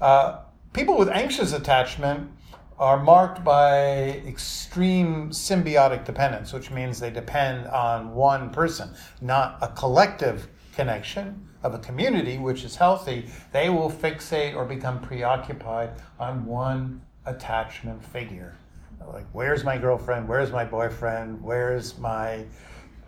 Uh, 0.00 0.40
people 0.72 0.96
with 0.96 1.08
anxious 1.08 1.52
attachment 1.52 2.30
are 2.78 3.02
marked 3.02 3.42
by 3.42 4.22
extreme 4.26 5.30
symbiotic 5.30 6.04
dependence, 6.04 6.52
which 6.52 6.70
means 6.70 7.00
they 7.00 7.10
depend 7.10 7.66
on 7.68 8.14
one 8.14 8.50
person, 8.50 8.90
not 9.22 9.56
a 9.62 9.68
collective 9.68 10.48
connection 10.74 11.48
of 11.66 11.74
a 11.74 11.78
community, 11.78 12.38
which 12.38 12.64
is 12.64 12.76
healthy. 12.76 13.26
They 13.52 13.68
will 13.68 13.90
fixate 13.90 14.54
or 14.54 14.64
become 14.64 15.00
preoccupied 15.00 15.90
on 16.18 16.46
one 16.46 17.02
attachment 17.26 18.04
figure. 18.04 18.54
Like, 19.12 19.26
where's 19.32 19.64
my 19.64 19.78
girlfriend? 19.78 20.28
Where's 20.28 20.50
my 20.50 20.64
boyfriend? 20.64 21.42
Where's 21.42 21.98
my 21.98 22.44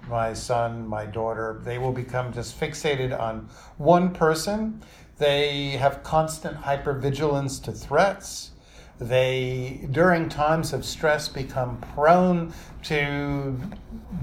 my 0.08 0.32
son, 0.32 0.86
my 0.86 1.04
daughter? 1.06 1.60
They 1.64 1.78
will 1.78 1.92
become 1.92 2.32
just 2.32 2.58
fixated 2.58 3.18
on 3.18 3.48
one 3.78 4.12
person. 4.12 4.82
They 5.18 5.70
have 5.70 6.02
constant 6.02 6.56
hypervigilance 6.56 7.62
to 7.64 7.72
threats 7.72 8.52
they, 8.98 9.86
during 9.90 10.28
times 10.28 10.72
of 10.72 10.84
stress, 10.84 11.28
become 11.28 11.78
prone 11.94 12.52
to 12.84 13.56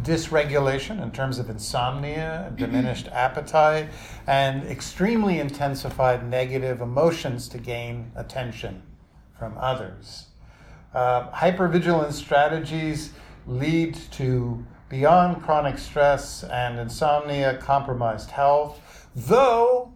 dysregulation 0.04 1.02
in 1.02 1.12
terms 1.12 1.40
of 1.40 1.50
insomnia, 1.50 2.52
diminished 2.56 3.08
appetite, 3.08 3.90
and 4.28 4.64
extremely 4.66 5.40
intensified 5.40 6.28
negative 6.30 6.82
emotions 6.82 7.48
to 7.50 7.58
gain 7.58 8.12
attention 8.16 8.84
from 9.38 9.58
others. 9.58 10.28
Uh, 10.94 11.30
hypervigilance 11.32 12.14
strategies 12.14 13.14
lead 13.48 13.96
to 14.12 14.66
beyond 14.90 15.42
chronic 15.42 15.78
stress 15.78 16.44
and 16.44 16.80
insomnia, 16.80 17.58
compromised 17.58 18.32
health, 18.32 19.08
though 19.16 19.92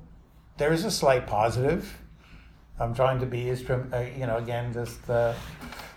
there 0.57 0.73
is 0.73 0.83
a 0.83 0.91
slight 0.91 1.27
positive 1.27 1.99
I'm 2.79 2.93
trying 2.93 3.19
to 3.19 3.25
be 3.25 3.49
as, 3.49 3.67
uh, 3.69 4.05
you 4.17 4.25
know, 4.25 4.37
again, 4.37 4.71
just 4.73 5.09
uh, 5.09 5.33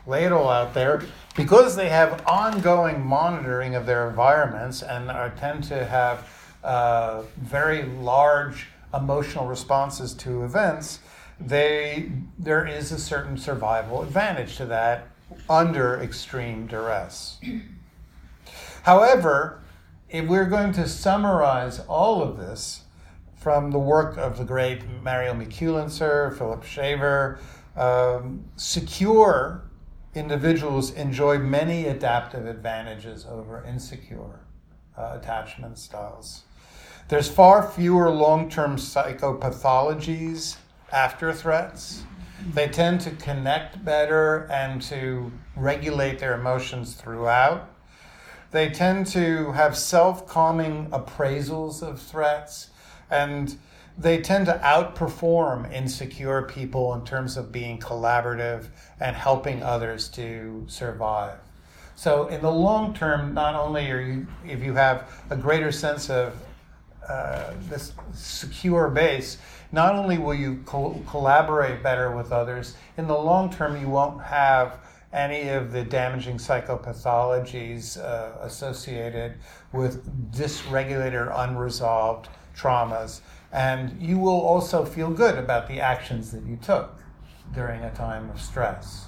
lay 0.07 0.25
it 0.25 0.33
all 0.33 0.49
out 0.49 0.75
there. 0.75 1.03
Because 1.37 1.77
they 1.77 1.89
have 1.89 2.27
ongoing 2.27 3.05
monitoring 3.05 3.75
of 3.75 3.87
their 3.87 4.09
environments 4.09 4.83
and 4.83 5.11
are, 5.11 5.31
tend 5.31 5.65
to 5.65 5.85
have 5.85 6.29
uh, 6.65 7.23
very 7.41 7.85
large 7.85 8.67
emotional 8.93 9.47
responses 9.47 10.13
to 10.15 10.45
events, 10.45 10.99
they, 11.41 12.11
there 12.39 12.67
is 12.67 12.93
a 12.93 12.99
certain 12.99 13.37
survival 13.37 14.03
advantage 14.03 14.57
to 14.57 14.67
that 14.67 15.09
under 15.49 16.01
extreme 16.01 16.67
duress. 16.67 17.39
However, 18.83 19.61
if 20.11 20.27
we're 20.27 20.47
going 20.47 20.73
to 20.73 20.87
summarize 20.87 21.81
all 21.81 22.23
of 22.23 22.37
this, 22.37 22.83
from 23.43 23.73
the 23.73 23.79
work 23.79 24.17
of 24.19 24.39
the 24.39 24.45
great 24.45 24.89
Mario 25.03 25.35
Mikulincer, 25.35 26.37
Philip 26.39 26.63
Shaver. 26.63 27.41
Um, 27.77 28.45
secure 28.57 29.65
individuals 30.15 30.93
enjoy 30.93 31.39
many 31.39 31.87
adaptive 31.87 32.47
advantages 32.47 33.27
over 33.29 33.65
insecure 33.65 34.41
uh, 34.97 35.19
attachment 35.21 35.79
styles. 35.79 36.43
There's 37.09 37.29
far 37.29 37.69
fewer 37.69 38.11
long 38.11 38.49
term 38.49 38.77
psychopathologies 38.77 40.57
after 40.93 41.33
threats. 41.33 42.05
They 42.55 42.69
tend 42.69 43.01
to 43.03 43.11
connect 43.11 43.85
better 43.85 44.49
and 44.53 44.81
to 44.83 45.33
regulate 45.57 46.21
their 46.21 46.35
emotions 46.35 46.95
throughout. 46.95 47.69
They 48.53 48.69
tend 48.69 49.07
to 49.09 49.53
have 49.53 49.77
self 49.77 50.29
calming 50.29 50.91
appraisals 50.91 51.83
of 51.83 52.01
threats 52.01 52.69
and 53.13 53.57
they 53.99 54.21
tend 54.21 54.47
to 54.47 54.59
outperform 54.65 55.71
insecure 55.71 56.43
people 56.43 56.95
in 56.95 57.05
terms 57.05 57.37
of 57.37 57.53
being 57.53 57.79
collaborative 57.79 58.69
and 58.99 59.15
helping 59.15 59.63
others 59.63 60.09
to 60.09 60.65
survive. 60.67 61.39
So, 61.95 62.27
in 62.29 62.41
the 62.41 62.51
long 62.51 62.95
term, 62.95 63.35
not 63.35 63.55
only 63.55 63.91
are 63.91 64.01
you, 64.01 64.27
if 64.47 64.63
you 64.63 64.73
have 64.75 65.11
a 65.29 65.37
greater 65.37 65.71
sense 65.71 66.09
of 66.09 66.35
uh, 67.07 67.53
this 67.69 67.93
secure 68.15 68.89
base, 68.89 69.37
not 69.73 69.95
only 69.95 70.17
will 70.17 70.35
you 70.35 70.63
co- 70.65 71.01
collaborate 71.07 71.83
better 71.83 72.17
with 72.17 72.33
others, 72.33 72.77
in 72.97 73.07
the 73.07 73.17
long 73.17 73.53
term, 73.53 73.79
you 73.79 73.89
won't 73.89 74.23
have 74.23 74.79
any 75.13 75.51
of 75.51 75.71
the 75.71 75.85
damaging 75.85 76.39
psychopathologies 76.39 77.99
uh, 78.03 78.39
associated 78.41 79.35
with 79.73 80.33
dysregulated 80.33 81.13
or 81.13 81.31
unresolved 81.37 82.31
traumas, 82.55 83.21
and 83.53 84.01
you 84.01 84.19
will 84.19 84.41
also 84.41 84.85
feel 84.85 85.11
good 85.11 85.37
about 85.39 85.69
the 85.69 85.81
actions 85.81 86.31
that 86.33 86.45
you 86.45 86.57
took 86.57 86.99
during 87.55 87.83
a 87.83 87.91
time 87.95 88.31
of 88.31 88.41
stress. 88.41 89.07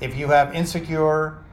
If 0.00 0.16
you 0.16 0.28
have 0.28 0.54
insecure 0.54 1.44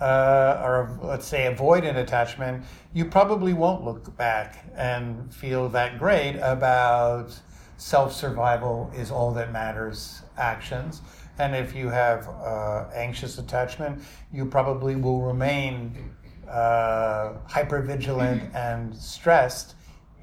uh, 0.00 0.62
or 0.64 0.98
let's 1.02 1.26
say 1.26 1.54
avoidant 1.54 1.96
attachment, 1.96 2.64
you 2.94 3.04
probably 3.04 3.52
won't 3.52 3.84
look 3.84 4.16
back 4.16 4.64
and 4.74 5.32
feel 5.32 5.68
that 5.68 5.98
great 5.98 6.36
about 6.36 7.38
self 7.76 8.14
survival 8.14 8.90
is 8.94 9.10
all 9.10 9.32
that 9.34 9.52
matters 9.52 10.22
actions. 10.38 11.02
And 11.38 11.54
if 11.54 11.74
you 11.74 11.88
have 11.88 12.28
uh, 12.28 12.86
anxious 12.94 13.38
attachment, 13.38 14.02
you 14.32 14.44
probably 14.44 14.96
will 14.96 15.22
remain 15.22 16.14
uh, 16.48 17.34
hypervigilant 17.48 18.54
and 18.54 18.94
stressed 18.96 19.74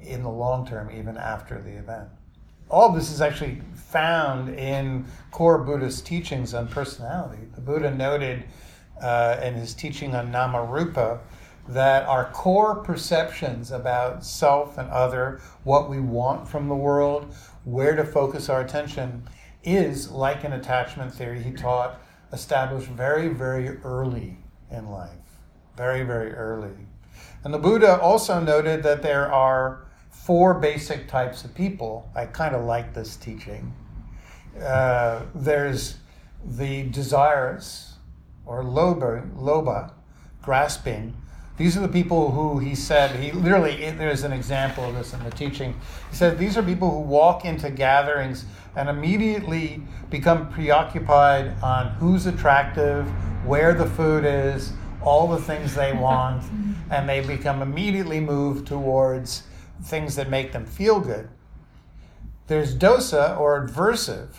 in 0.02 0.22
the 0.22 0.30
long 0.30 0.66
term, 0.66 0.90
even 0.90 1.16
after 1.16 1.60
the 1.60 1.70
event. 1.70 2.08
All 2.70 2.92
this 2.92 3.10
is 3.10 3.20
actually 3.20 3.62
found 3.74 4.50
in 4.50 5.06
core 5.30 5.58
Buddhist 5.58 6.04
teachings 6.06 6.52
on 6.52 6.68
personality. 6.68 7.42
The 7.54 7.60
Buddha 7.60 7.94
noted 7.94 8.44
uh, 9.00 9.40
in 9.42 9.54
his 9.54 9.74
teaching 9.74 10.14
on 10.14 10.30
Namarupa 10.30 11.20
that 11.68 12.06
our 12.06 12.30
core 12.30 12.76
perceptions 12.76 13.70
about 13.70 14.24
self 14.24 14.78
and 14.78 14.88
other, 14.90 15.40
what 15.64 15.88
we 15.88 16.00
want 16.00 16.48
from 16.48 16.68
the 16.68 16.74
world, 16.74 17.34
where 17.64 17.94
to 17.94 18.04
focus 18.04 18.48
our 18.48 18.60
attention, 18.60 19.22
is 19.64 20.10
like 20.10 20.44
an 20.44 20.52
attachment 20.52 21.14
theory 21.14 21.42
he 21.42 21.52
taught, 21.52 22.00
established 22.32 22.88
very, 22.88 23.28
very 23.28 23.76
early 23.78 24.38
in 24.70 24.88
life. 24.88 25.10
Very, 25.76 26.02
very 26.02 26.32
early. 26.32 26.74
And 27.44 27.52
the 27.52 27.58
Buddha 27.58 28.00
also 28.00 28.40
noted 28.40 28.82
that 28.82 29.02
there 29.02 29.30
are 29.32 29.86
four 30.10 30.54
basic 30.54 31.08
types 31.08 31.44
of 31.44 31.54
people. 31.54 32.10
I 32.14 32.26
kind 32.26 32.54
of 32.54 32.64
like 32.64 32.94
this 32.94 33.16
teaching. 33.16 33.74
Uh, 34.60 35.22
there's 35.34 35.96
the 36.44 36.84
desires, 36.84 37.94
or 38.46 38.62
lobha, 38.62 39.30
lobha, 39.36 39.92
grasping. 40.42 41.16
These 41.56 41.76
are 41.76 41.80
the 41.80 41.88
people 41.88 42.30
who 42.30 42.60
he 42.60 42.76
said, 42.76 43.18
he 43.18 43.32
literally, 43.32 43.90
there's 43.90 44.22
an 44.22 44.32
example 44.32 44.84
of 44.84 44.94
this 44.94 45.12
in 45.12 45.22
the 45.24 45.30
teaching. 45.30 45.74
He 46.08 46.16
said, 46.16 46.38
these 46.38 46.56
are 46.56 46.62
people 46.62 46.90
who 46.90 47.00
walk 47.00 47.44
into 47.44 47.68
gatherings 47.68 48.44
and 48.76 48.88
immediately 48.88 49.82
become 50.08 50.50
preoccupied 50.50 51.60
on 51.62 51.88
who's 51.94 52.26
attractive, 52.26 53.08
where 53.44 53.74
the 53.74 53.86
food 53.86 54.24
is, 54.24 54.72
all 55.02 55.26
the 55.26 55.38
things 55.38 55.74
they 55.74 55.92
want, 55.92 56.44
and 56.90 57.08
they 57.08 57.20
become 57.20 57.60
immediately 57.60 58.20
moved 58.20 58.68
towards 58.68 59.42
things 59.82 60.16
that 60.16 60.28
make 60.28 60.52
them 60.52 60.66
feel 60.66 61.00
good. 61.00 61.28
There's 62.46 62.76
dosa 62.76 63.38
or 63.38 63.66
aversive, 63.66 64.30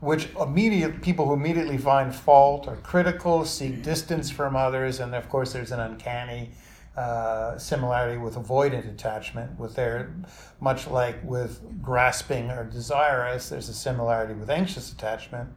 which 0.00 0.28
immediate 0.40 1.00
people 1.00 1.26
who 1.26 1.34
immediately 1.34 1.78
find 1.78 2.14
fault 2.14 2.66
or 2.66 2.76
critical, 2.76 3.44
seek 3.44 3.82
distance 3.82 4.30
from 4.30 4.56
others, 4.56 4.98
and 4.98 5.14
of 5.14 5.28
course 5.28 5.52
there's 5.52 5.70
an 5.70 5.80
uncanny 5.80 6.50
uh, 6.96 7.56
similarity 7.56 8.18
with 8.18 8.34
avoidant 8.34 8.92
attachment. 8.92 9.58
With 9.58 9.76
their, 9.76 10.12
much 10.60 10.88
like 10.88 11.22
with 11.22 11.60
grasping 11.80 12.50
or 12.50 12.64
desirous, 12.64 13.48
there's 13.48 13.68
a 13.68 13.74
similarity 13.74 14.34
with 14.34 14.50
anxious 14.50 14.92
attachment. 14.92 15.50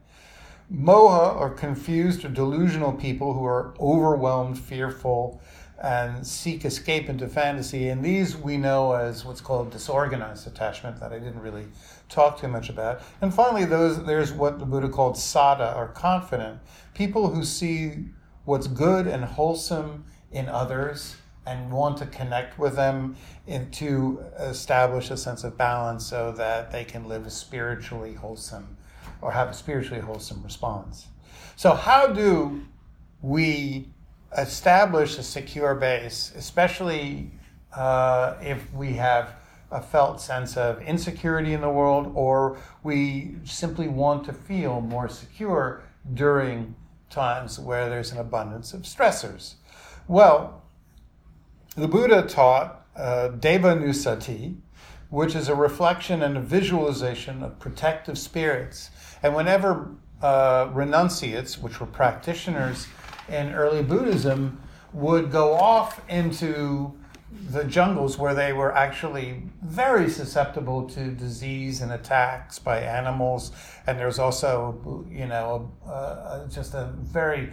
Moha 0.72 1.36
or 1.36 1.50
confused 1.50 2.24
or 2.24 2.30
delusional 2.30 2.94
people 2.94 3.34
who 3.34 3.46
are 3.46 3.74
overwhelmed, 3.80 4.58
fearful, 4.58 5.42
and 5.82 6.26
seek 6.26 6.64
escape 6.64 7.10
into 7.10 7.28
fantasy. 7.28 7.90
And 7.90 8.04
these 8.04 8.38
we 8.38 8.58
know 8.58 8.94
as 8.94 9.26
what's 9.26 9.42
called 9.42 9.72
disorganized 9.72 10.48
attachment 10.48 11.00
that 11.00 11.12
I 11.12 11.20
didn't 11.20 11.42
really 11.42 11.68
talk 12.10 12.40
too 12.40 12.48
much 12.48 12.70
about. 12.70 13.02
And 13.22 13.34
finally, 13.34 13.66
those 13.66 14.04
there's 14.06 14.32
what 14.32 14.60
the 14.60 14.66
Buddha 14.66 14.90
called 14.90 15.16
saddha 15.16 15.76
or 15.76 15.88
confident 15.90 16.60
people 16.94 17.30
who 17.30 17.44
see 17.44 18.06
what's 18.46 18.68
good 18.68 19.08
and 19.08 19.26
wholesome 19.26 20.06
in 20.32 20.48
others 20.48 21.18
and 21.46 21.72
want 21.72 21.98
to 21.98 22.06
connect 22.08 22.58
with 22.58 22.76
them 22.76 23.16
and 23.48 23.72
to 23.74 24.24
establish 24.40 25.12
a 25.12 25.18
sense 25.18 25.44
of 25.44 25.58
balance 25.58 26.06
so 26.06 26.32
that 26.32 26.72
they 26.72 26.84
can 26.84 27.08
live 27.08 27.26
a 27.26 27.30
spiritually 27.30 28.14
wholesome 28.14 28.78
or 29.22 29.32
have 29.32 29.50
a 29.50 29.54
spiritually 29.54 30.02
wholesome 30.02 30.42
response. 30.44 31.08
So, 31.56 31.74
how 31.74 32.08
do 32.08 32.64
we 33.22 33.90
establish 34.38 35.18
a 35.18 35.24
secure 35.24 35.76
base, 35.76 36.34
especially 36.36 37.32
uh, 37.74 38.36
if 38.42 38.72
we 38.74 38.94
have 38.94 39.36
a 39.72 39.82
felt 39.82 40.22
sense 40.22 40.56
of 40.58 40.82
insecurity 40.82 41.54
in 41.54 41.62
the 41.62 41.70
world 41.70 42.12
or 42.16 42.58
we 42.84 43.36
simply 43.44 43.88
want 43.88 44.24
to 44.26 44.34
feel 44.34 44.80
more 44.82 45.10
secure 45.10 45.84
during 46.14 46.76
times 47.10 47.60
where 47.60 47.90
there's 47.90 48.12
an 48.12 48.20
abundance 48.20 48.74
of 48.74 48.82
stressors? 48.82 49.56
Well, 50.08 50.64
the 51.76 51.88
Buddha 51.88 52.22
taught 52.24 52.86
uh, 52.96 53.30
Deva 53.30 53.76
Nusati, 53.76 54.56
which 55.10 55.36
is 55.36 55.50
a 55.50 55.56
reflection 55.56 56.22
and 56.22 56.38
a 56.38 56.42
visualization 56.42 57.44
of 57.44 57.60
protective 57.60 58.18
spirits. 58.18 58.92
And 59.24 59.36
whenever 59.36 59.96
uh, 60.22 60.70
renunciates, 60.74 61.58
which 61.58 61.80
were 61.80 61.88
practitioners 61.88 62.88
in 63.30 63.54
early 63.54 63.84
Buddhism, 63.84 64.62
would 64.94 65.32
go 65.32 65.54
off 65.54 66.02
into 66.10 66.94
the 67.50 67.64
jungles 67.66 68.18
where 68.18 68.34
they 68.34 68.54
were 68.54 68.76
actually 68.76 69.44
very 69.62 70.10
susceptible 70.10 70.88
to 70.88 71.12
disease 71.12 71.82
and 71.82 71.92
attacks 71.92 72.60
by 72.60 72.80
animals. 72.80 73.52
And 73.88 74.00
there's 74.00 74.20
also, 74.20 75.06
you 75.12 75.28
know, 75.28 75.72
just 76.50 76.74
a 76.74 76.94
very 76.98 77.52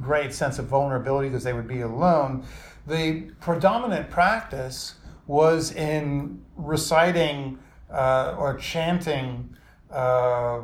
great 0.00 0.34
sense 0.34 0.58
of 0.58 0.66
vulnerability 0.66 1.28
because 1.28 1.44
they 1.44 1.52
would 1.52 1.68
be 1.68 1.82
alone. 1.82 2.44
The 2.86 3.30
predominant 3.40 4.10
practice 4.10 4.96
was 5.26 5.72
in 5.72 6.44
reciting 6.56 7.58
uh, 7.90 8.34
or 8.36 8.56
chanting. 8.56 9.56
Uh, 9.90 10.62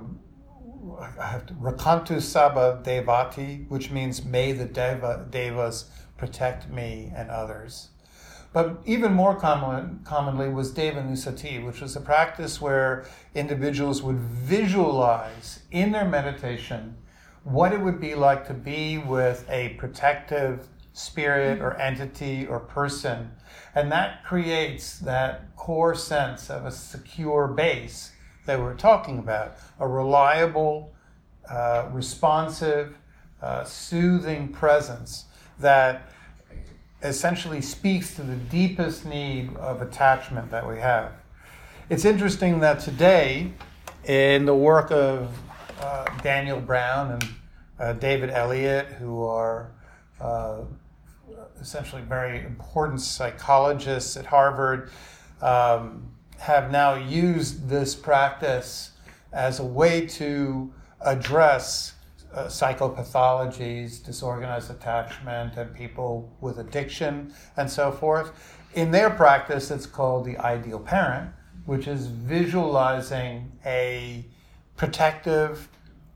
Rakkhantu 0.82 2.20
Sabba 2.22 2.80
Devata, 2.82 3.68
which 3.68 3.90
means 3.90 4.24
may 4.24 4.52
the 4.52 4.64
Deva, 4.64 5.26
Devas 5.30 5.90
protect 6.16 6.68
me 6.70 7.12
and 7.14 7.30
others. 7.30 7.88
But 8.52 8.80
even 8.84 9.12
more 9.12 9.36
common, 9.36 10.00
commonly 10.04 10.48
was 10.48 10.72
Deva 10.72 11.02
Nusati, 11.02 11.64
which 11.64 11.80
was 11.80 11.94
a 11.94 12.00
practice 12.00 12.60
where 12.60 13.06
individuals 13.34 14.02
would 14.02 14.18
visualize 14.18 15.60
in 15.70 15.92
their 15.92 16.08
meditation 16.08 16.96
what 17.44 17.72
it 17.72 17.80
would 17.80 18.00
be 18.00 18.14
like 18.14 18.46
to 18.48 18.54
be 18.54 18.98
with 18.98 19.46
a 19.48 19.70
protective 19.70 20.66
spirit 20.92 21.60
or 21.60 21.76
entity 21.76 22.46
or 22.46 22.58
person. 22.58 23.30
And 23.74 23.92
that 23.92 24.24
creates 24.24 24.98
that 24.98 25.54
core 25.56 25.94
sense 25.94 26.50
of 26.50 26.66
a 26.66 26.72
secure 26.72 27.46
base 27.46 28.09
that 28.50 28.58
we're 28.58 28.74
talking 28.74 29.20
about 29.20 29.52
a 29.78 29.86
reliable, 29.86 30.92
uh, 31.48 31.88
responsive, 31.92 32.96
uh, 33.40 33.62
soothing 33.62 34.48
presence 34.48 35.26
that 35.60 36.10
essentially 37.04 37.60
speaks 37.60 38.16
to 38.16 38.22
the 38.22 38.34
deepest 38.34 39.06
need 39.06 39.56
of 39.56 39.80
attachment 39.80 40.50
that 40.50 40.68
we 40.68 40.80
have. 40.80 41.12
It's 41.90 42.04
interesting 42.04 42.58
that 42.58 42.80
today, 42.80 43.52
in 44.02 44.46
the 44.46 44.54
work 44.54 44.90
of 44.90 45.32
uh, 45.80 46.06
Daniel 46.20 46.60
Brown 46.60 47.12
and 47.12 47.24
uh, 47.78 47.92
David 47.92 48.30
Elliott, 48.30 48.86
who 48.86 49.22
are 49.22 49.70
uh, 50.20 50.62
essentially 51.60 52.02
very 52.02 52.44
important 52.44 53.00
psychologists 53.00 54.16
at 54.16 54.26
Harvard, 54.26 54.90
um, 55.40 56.10
have 56.40 56.70
now 56.70 56.94
used 56.94 57.68
this 57.68 57.94
practice 57.94 58.92
as 59.30 59.60
a 59.60 59.64
way 59.64 60.06
to 60.06 60.72
address 61.02 61.92
uh, 62.32 62.44
psychopathologies, 62.44 64.02
disorganized 64.02 64.70
attachment, 64.70 65.56
and 65.56 65.74
people 65.74 66.34
with 66.40 66.58
addiction 66.58 67.32
and 67.58 67.68
so 67.68 67.92
forth. 67.92 68.58
In 68.72 68.90
their 68.90 69.10
practice, 69.10 69.70
it's 69.70 69.84
called 69.84 70.24
the 70.24 70.38
ideal 70.38 70.80
parent, 70.80 71.30
which 71.66 71.86
is 71.86 72.06
visualizing 72.06 73.52
a 73.66 74.24
protective, 74.76 75.68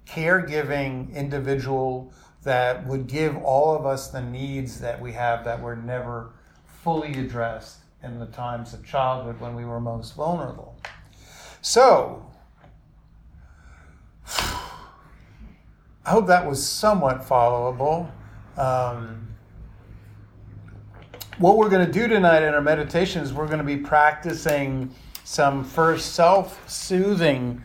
caregiving 0.06 1.14
individual 1.14 2.14
that 2.44 2.86
would 2.86 3.06
give 3.06 3.36
all 3.42 3.76
of 3.76 3.84
us 3.84 4.08
the 4.08 4.22
needs 4.22 4.80
that 4.80 5.00
we 5.00 5.12
have 5.12 5.44
that 5.44 5.60
were 5.60 5.76
never 5.76 6.32
fully 6.82 7.12
addressed 7.18 7.83
in 8.04 8.18
the 8.18 8.26
times 8.26 8.74
of 8.74 8.84
childhood 8.84 9.40
when 9.40 9.54
we 9.54 9.64
were 9.64 9.80
most 9.80 10.14
vulnerable. 10.14 10.76
So, 11.62 12.24
I 16.06 16.10
hope 16.10 16.26
that 16.26 16.46
was 16.46 16.64
somewhat 16.64 17.22
followable. 17.22 18.10
Um, 18.58 19.28
what 21.38 21.56
we're 21.56 21.70
going 21.70 21.86
to 21.86 21.92
do 21.92 22.06
tonight 22.06 22.42
in 22.42 22.54
our 22.54 22.60
meditation 22.60 23.22
is 23.22 23.32
we're 23.32 23.46
going 23.46 23.58
to 23.58 23.64
be 23.64 23.78
practicing 23.78 24.94
some 25.24 25.64
first 25.64 26.12
self 26.12 26.68
soothing 26.70 27.62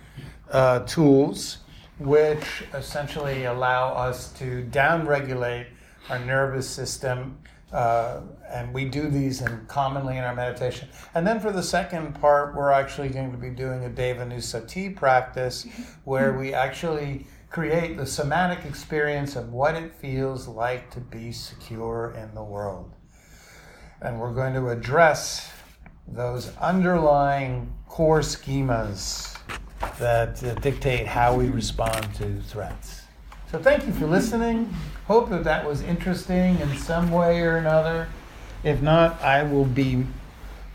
uh, 0.51 0.79
tools, 0.79 1.57
which 1.99 2.63
essentially 2.73 3.43
allow 3.43 3.93
us 3.93 4.31
to 4.33 4.65
downregulate 4.71 5.67
our 6.09 6.19
nervous 6.19 6.67
system 6.67 7.37
uh, 7.71 8.21
and 8.49 8.73
we 8.73 8.85
do 8.85 9.09
these 9.09 9.41
in, 9.41 9.65
commonly 9.67 10.17
in 10.17 10.23
our 10.23 10.35
meditation. 10.35 10.89
And 11.13 11.25
then 11.25 11.39
for 11.39 11.51
the 11.51 11.63
second 11.63 12.19
part, 12.19 12.55
we're 12.55 12.71
actually 12.71 13.09
going 13.09 13.31
to 13.31 13.37
be 13.37 13.49
doing 13.49 13.85
a 13.85 13.89
Devanusati 13.89 14.95
practice 14.95 15.67
where 16.03 16.33
we 16.33 16.53
actually 16.53 17.27
create 17.49 17.97
the 17.97 18.05
somatic 18.05 18.65
experience 18.65 19.35
of 19.35 19.51
what 19.51 19.75
it 19.75 19.93
feels 19.95 20.47
like 20.47 20.89
to 20.91 20.99
be 20.99 21.31
secure 21.31 22.13
in 22.17 22.33
the 22.35 22.43
world. 22.43 22.93
And 24.01 24.19
we're 24.19 24.33
going 24.33 24.53
to 24.53 24.69
address 24.69 25.51
those 26.07 26.55
underlying 26.57 27.73
core 27.87 28.21
schemas 28.21 29.37
that 29.97 30.43
uh, 30.43 30.53
dictate 30.55 31.05
how 31.05 31.35
we 31.35 31.49
respond 31.49 32.13
to 32.15 32.41
threats. 32.41 33.03
So 33.51 33.59
thank 33.59 33.85
you 33.85 33.93
for 33.93 34.05
listening. 34.05 34.73
Hope 35.09 35.31
that 35.31 35.43
that 35.45 35.65
was 35.65 35.81
interesting 35.81 36.59
in 36.59 36.77
some 36.77 37.09
way 37.09 37.41
or 37.41 37.57
another. 37.57 38.09
If 38.63 38.79
not, 38.83 39.19
I 39.23 39.41
will 39.41 39.65
be 39.65 40.05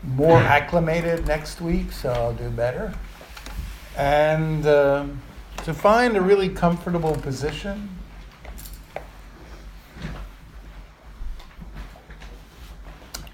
more 0.03 0.39
acclimated 0.39 1.25
next 1.25 1.61
week, 1.61 1.93
so 1.93 2.09
I'll 2.09 2.33
do 2.33 2.49
better. 2.49 2.93
And 3.95 4.67
uh, 4.67 5.05
to 5.63 5.73
find 5.73 6.17
a 6.17 6.21
really 6.21 6.49
comfortable 6.49 7.15
position. 7.15 7.97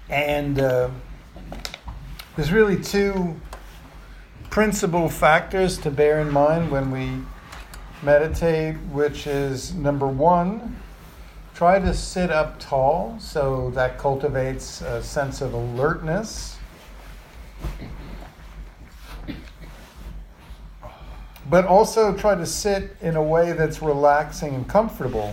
And 0.08 0.60
uh, 0.60 0.88
there's 2.36 2.52
really 2.52 2.80
two 2.80 3.40
principal 4.50 5.08
factors 5.08 5.78
to 5.78 5.90
bear 5.90 6.20
in 6.20 6.30
mind 6.30 6.70
when 6.70 6.92
we 6.92 7.10
meditate, 8.04 8.76
which 8.92 9.26
is 9.26 9.74
number 9.74 10.06
one, 10.06 10.76
try 11.62 11.78
to 11.78 11.94
sit 11.94 12.32
up 12.32 12.58
tall, 12.58 13.16
so 13.20 13.70
that 13.70 13.96
cultivates 13.96 14.80
a 14.80 15.00
sense 15.00 15.40
of 15.40 15.54
alertness. 15.54 16.56
But 21.48 21.64
also 21.64 22.16
try 22.16 22.34
to 22.34 22.46
sit 22.46 22.96
in 23.00 23.14
a 23.14 23.22
way 23.22 23.52
that's 23.52 23.80
relaxing 23.80 24.56
and 24.56 24.68
comfortable. 24.68 25.32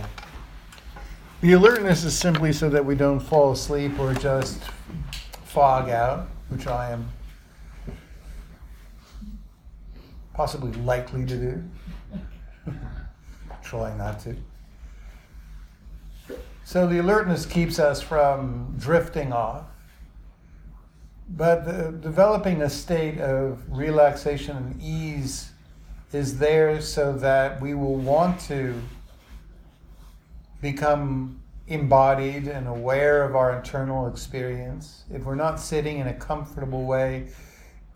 The 1.40 1.54
alertness 1.54 2.04
is 2.04 2.16
simply 2.16 2.52
so 2.52 2.70
that 2.70 2.84
we 2.84 2.94
don't 2.94 3.18
fall 3.18 3.50
asleep 3.50 3.98
or 3.98 4.14
just 4.14 4.62
fog 5.42 5.90
out, 5.90 6.28
which 6.48 6.68
I 6.68 6.92
am 6.92 7.08
possibly 10.32 10.70
likely 10.82 11.26
to 11.26 11.36
do. 11.36 12.72
Try 13.64 13.96
not 13.96 14.20
to. 14.20 14.36
So 16.70 16.86
the 16.86 16.98
alertness 16.98 17.46
keeps 17.46 17.80
us 17.80 18.00
from 18.00 18.76
drifting 18.78 19.32
off. 19.32 19.64
But 21.28 21.64
developing 22.00 22.62
a 22.62 22.70
state 22.70 23.18
of 23.18 23.60
relaxation 23.68 24.56
and 24.56 24.80
ease 24.80 25.50
is 26.12 26.38
there 26.38 26.80
so 26.80 27.12
that 27.14 27.60
we 27.60 27.74
will 27.74 27.96
want 27.96 28.38
to 28.42 28.80
become 30.62 31.42
embodied 31.66 32.46
and 32.46 32.68
aware 32.68 33.24
of 33.24 33.34
our 33.34 33.56
internal 33.56 34.06
experience. 34.06 35.02
If 35.12 35.24
we're 35.24 35.34
not 35.34 35.58
sitting 35.58 35.98
in 35.98 36.06
a 36.06 36.14
comfortable 36.14 36.84
way, 36.86 37.30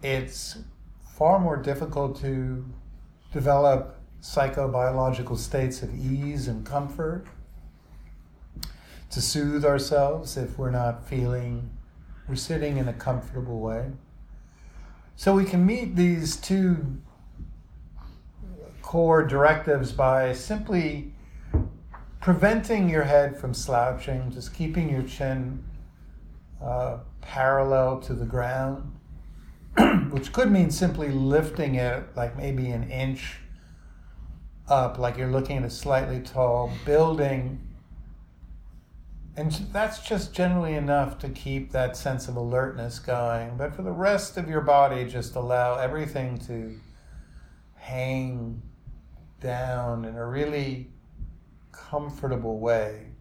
it's 0.02 0.58
far 1.16 1.38
more 1.38 1.56
difficult 1.56 2.20
to 2.22 2.64
develop 3.32 4.00
psychobiological 4.20 5.38
states 5.38 5.84
of 5.84 5.94
ease 5.94 6.48
and 6.48 6.66
comfort, 6.66 7.28
to 9.14 9.22
soothe 9.22 9.64
ourselves 9.64 10.36
if 10.36 10.58
we're 10.58 10.70
not 10.70 11.08
feeling 11.08 11.70
we're 12.28 12.34
sitting 12.34 12.78
in 12.78 12.88
a 12.88 12.92
comfortable 12.92 13.60
way. 13.60 13.90
So 15.16 15.34
we 15.34 15.44
can 15.44 15.64
meet 15.64 15.94
these 15.94 16.36
two 16.36 16.98
core 18.82 19.24
directives 19.24 19.92
by 19.92 20.32
simply 20.32 21.12
preventing 22.20 22.88
your 22.88 23.04
head 23.04 23.36
from 23.36 23.54
slouching, 23.54 24.30
just 24.30 24.54
keeping 24.54 24.88
your 24.90 25.02
chin 25.02 25.62
uh, 26.62 26.98
parallel 27.20 28.00
to 28.00 28.14
the 28.14 28.24
ground, 28.24 28.98
which 30.10 30.32
could 30.32 30.50
mean 30.50 30.70
simply 30.70 31.10
lifting 31.10 31.74
it 31.74 32.04
like 32.16 32.36
maybe 32.36 32.70
an 32.70 32.90
inch 32.90 33.36
up, 34.68 34.98
like 34.98 35.18
you're 35.18 35.30
looking 35.30 35.58
at 35.58 35.64
a 35.64 35.70
slightly 35.70 36.20
tall 36.20 36.72
building. 36.86 37.60
And 39.36 39.50
that's 39.72 40.00
just 40.00 40.32
generally 40.32 40.74
enough 40.74 41.18
to 41.18 41.28
keep 41.28 41.72
that 41.72 41.96
sense 41.96 42.28
of 42.28 42.36
alertness 42.36 43.00
going. 43.00 43.56
But 43.56 43.74
for 43.74 43.82
the 43.82 43.90
rest 43.90 44.36
of 44.36 44.48
your 44.48 44.60
body, 44.60 45.04
just 45.04 45.34
allow 45.34 45.74
everything 45.74 46.38
to 46.46 46.78
hang 47.74 48.62
down 49.40 50.04
in 50.04 50.16
a 50.16 50.24
really 50.24 50.90
comfortable 51.72 52.60
way. 52.60 53.13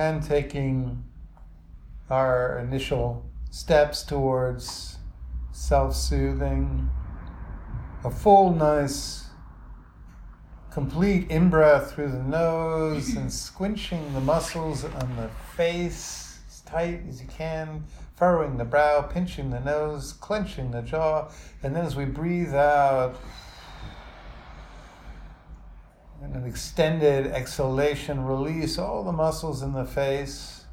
And 0.00 0.22
taking 0.22 1.04
our 2.08 2.58
initial 2.58 3.22
steps 3.50 4.02
towards 4.02 4.96
self 5.52 5.94
soothing, 5.94 6.88
a 8.02 8.10
full, 8.10 8.54
nice, 8.54 9.26
complete 10.70 11.30
in 11.30 11.50
breath 11.50 11.92
through 11.92 12.10
the 12.10 12.22
nose 12.22 13.14
and 13.14 13.28
squinching 13.46 14.14
the 14.14 14.20
muscles 14.22 14.84
on 14.86 15.16
the 15.16 15.28
face 15.54 16.38
as 16.48 16.60
tight 16.60 17.02
as 17.06 17.20
you 17.20 17.28
can, 17.28 17.84
furrowing 18.16 18.56
the 18.56 18.64
brow, 18.64 19.02
pinching 19.02 19.50
the 19.50 19.60
nose, 19.60 20.14
clenching 20.14 20.70
the 20.70 20.80
jaw, 20.80 21.28
and 21.62 21.76
then 21.76 21.84
as 21.84 21.94
we 21.94 22.06
breathe 22.06 22.54
out, 22.54 23.16
and 26.22 26.34
an 26.34 26.44
extended 26.44 27.26
exhalation, 27.28 28.24
release 28.24 28.78
all 28.78 29.02
the 29.02 29.12
muscles 29.12 29.62
in 29.62 29.72
the 29.72 29.84
face. 29.84 30.64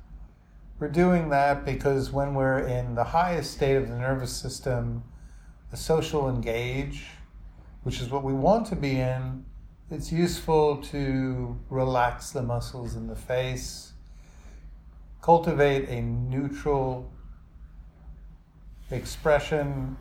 We're 0.80 0.90
doing 0.90 1.30
that 1.30 1.64
because 1.64 2.12
when 2.12 2.34
we're 2.34 2.60
in 2.60 2.96
the 2.96 3.06
highest 3.06 3.54
state 3.54 3.76
of 3.76 3.88
the 3.88 3.98
nervous 3.98 4.36
system, 4.36 5.04
the 5.72 5.78
social 5.78 6.30
engage, 6.30 7.06
which 7.84 8.02
is 8.02 8.10
what 8.10 8.24
we 8.24 8.34
want 8.34 8.68
to 8.68 8.76
be 8.76 9.00
in, 9.00 9.46
it's 9.90 10.12
useful 10.12 10.78
to 10.78 11.58
relax 11.70 12.32
the 12.32 12.44
muscles 12.44 12.96
in 12.96 13.08
the 13.08 13.16
face, 13.16 13.94
cultivate 15.22 15.88
a 15.88 16.02
neutral 16.02 17.10
expression, 18.92 19.96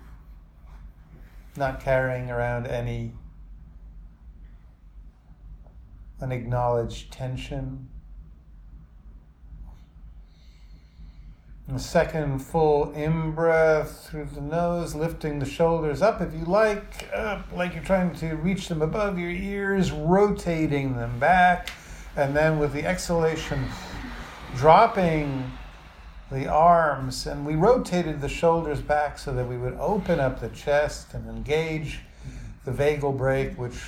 not 1.57 1.81
carrying 1.81 2.31
around 2.31 2.67
any 2.67 3.13
unacknowledged 6.21 7.13
tension. 7.13 7.89
And 11.69 11.77
a 11.77 11.81
second 11.81 12.39
full 12.39 12.93
in 12.93 13.33
breath 13.33 14.09
through 14.09 14.27
the 14.27 14.41
nose, 14.41 14.95
lifting 14.95 15.41
the 15.41 15.47
shoulders 15.47 16.01
up 16.01 16.21
if 16.21 16.33
you 16.33 16.45
like, 16.45 17.09
up 17.13 17.51
like 17.53 17.75
you're 17.75 17.83
trying 17.83 18.15
to 18.17 18.37
reach 18.37 18.69
them 18.69 18.83
above 18.83 19.19
your 19.19 19.31
ears, 19.31 19.91
rotating 19.91 20.97
them 20.97 21.19
back. 21.19 21.71
And 22.15 22.37
then 22.37 22.61
with 22.61 22.73
the 22.73 22.87
exhalation, 22.87 23.65
dropping 24.55 25.51
the 26.31 26.47
arms. 26.47 27.27
And 27.27 27.45
we 27.45 27.57
rotated 27.57 28.21
the 28.21 28.29
shoulders 28.29 28.81
back 28.81 29.19
so 29.19 29.33
that 29.35 29.47
we 29.47 29.59
would 29.59 29.75
open 29.75 30.21
up 30.21 30.41
the 30.41 30.49
chest 30.51 31.15
and 31.15 31.29
engage 31.29 32.01
the 32.65 32.71
vagal 32.71 33.17
brake, 33.17 33.59
which 33.59 33.83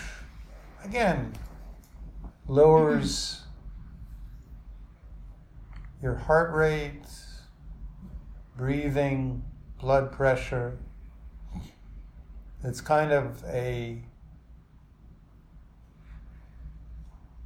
again 0.84 1.32
lowers 2.48 3.42
your 6.02 6.14
heart 6.14 6.54
rate, 6.54 7.04
breathing, 8.56 9.44
blood 9.80 10.10
pressure. 10.12 10.78
It's 12.64 12.80
kind 12.80 13.12
of 13.12 13.44
a 13.44 14.02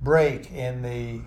break 0.01 0.51
in 0.51 0.83
the 0.83 1.23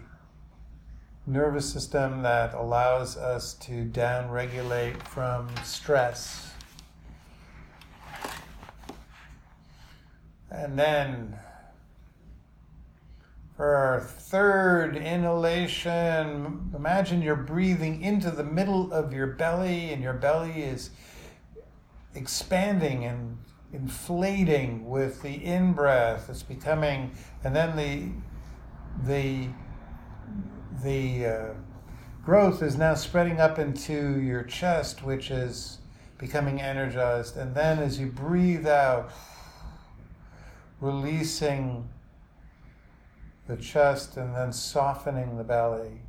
nervous 1.27 1.71
system 1.71 2.21
that 2.21 2.53
allows 2.53 3.17
us 3.17 3.53
to 3.55 3.85
downregulate 3.85 5.01
from 5.03 5.49
stress. 5.63 6.51
And 10.51 10.77
then 10.77 11.38
for 13.55 13.75
our 13.75 14.01
third 14.01 14.97
inhalation, 14.97 16.71
imagine 16.75 17.21
you're 17.21 17.37
breathing 17.37 18.01
into 18.01 18.29
the 18.29 18.43
middle 18.43 18.91
of 18.91 19.13
your 19.13 19.27
belly, 19.27 19.93
and 19.93 20.03
your 20.03 20.13
belly 20.13 20.63
is 20.63 20.89
expanding 22.13 23.05
and 23.05 23.37
inflating 23.71 24.89
with 24.89 25.21
the 25.21 25.33
in 25.33 25.71
breath. 25.71 26.29
It's 26.29 26.43
becoming, 26.43 27.11
and 27.43 27.55
then 27.55 27.77
the 27.77 28.11
the 29.05 29.49
the 30.83 31.25
uh, 31.25 31.53
growth 32.25 32.61
is 32.61 32.75
now 32.77 32.95
spreading 32.95 33.39
up 33.39 33.57
into 33.57 34.19
your 34.19 34.43
chest, 34.43 35.01
which 35.01 35.31
is 35.31 35.77
becoming 36.17 36.61
energized. 36.61 37.37
And 37.37 37.55
then 37.55 37.79
as 37.79 37.99
you 37.99 38.07
breathe 38.07 38.67
out, 38.67 39.11
releasing 40.81 41.87
the 43.47 43.58
chest 43.58 44.17
and 44.17 44.36
then 44.36 44.51
softening 44.51 45.38
the 45.38 45.43
belly. 45.43 46.01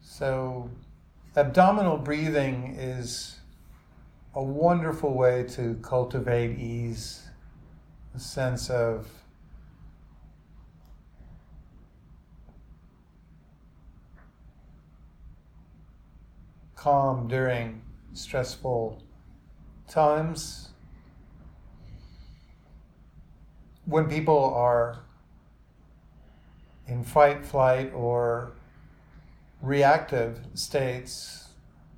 So, 0.00 0.70
abdominal 1.36 1.98
breathing 1.98 2.76
is 2.78 3.36
a 4.34 4.42
wonderful 4.42 5.14
way 5.14 5.44
to 5.44 5.78
cultivate 5.82 6.58
ease, 6.58 7.28
a 8.14 8.18
sense 8.18 8.68
of 8.68 9.08
calm 16.74 17.28
during 17.28 17.82
stressful 18.12 19.02
times. 19.88 20.70
When 23.86 24.08
people 24.08 24.54
are 24.54 25.05
in 26.88 27.02
fight, 27.04 27.44
flight, 27.44 27.92
or 27.94 28.52
reactive 29.60 30.40
states, 30.54 31.48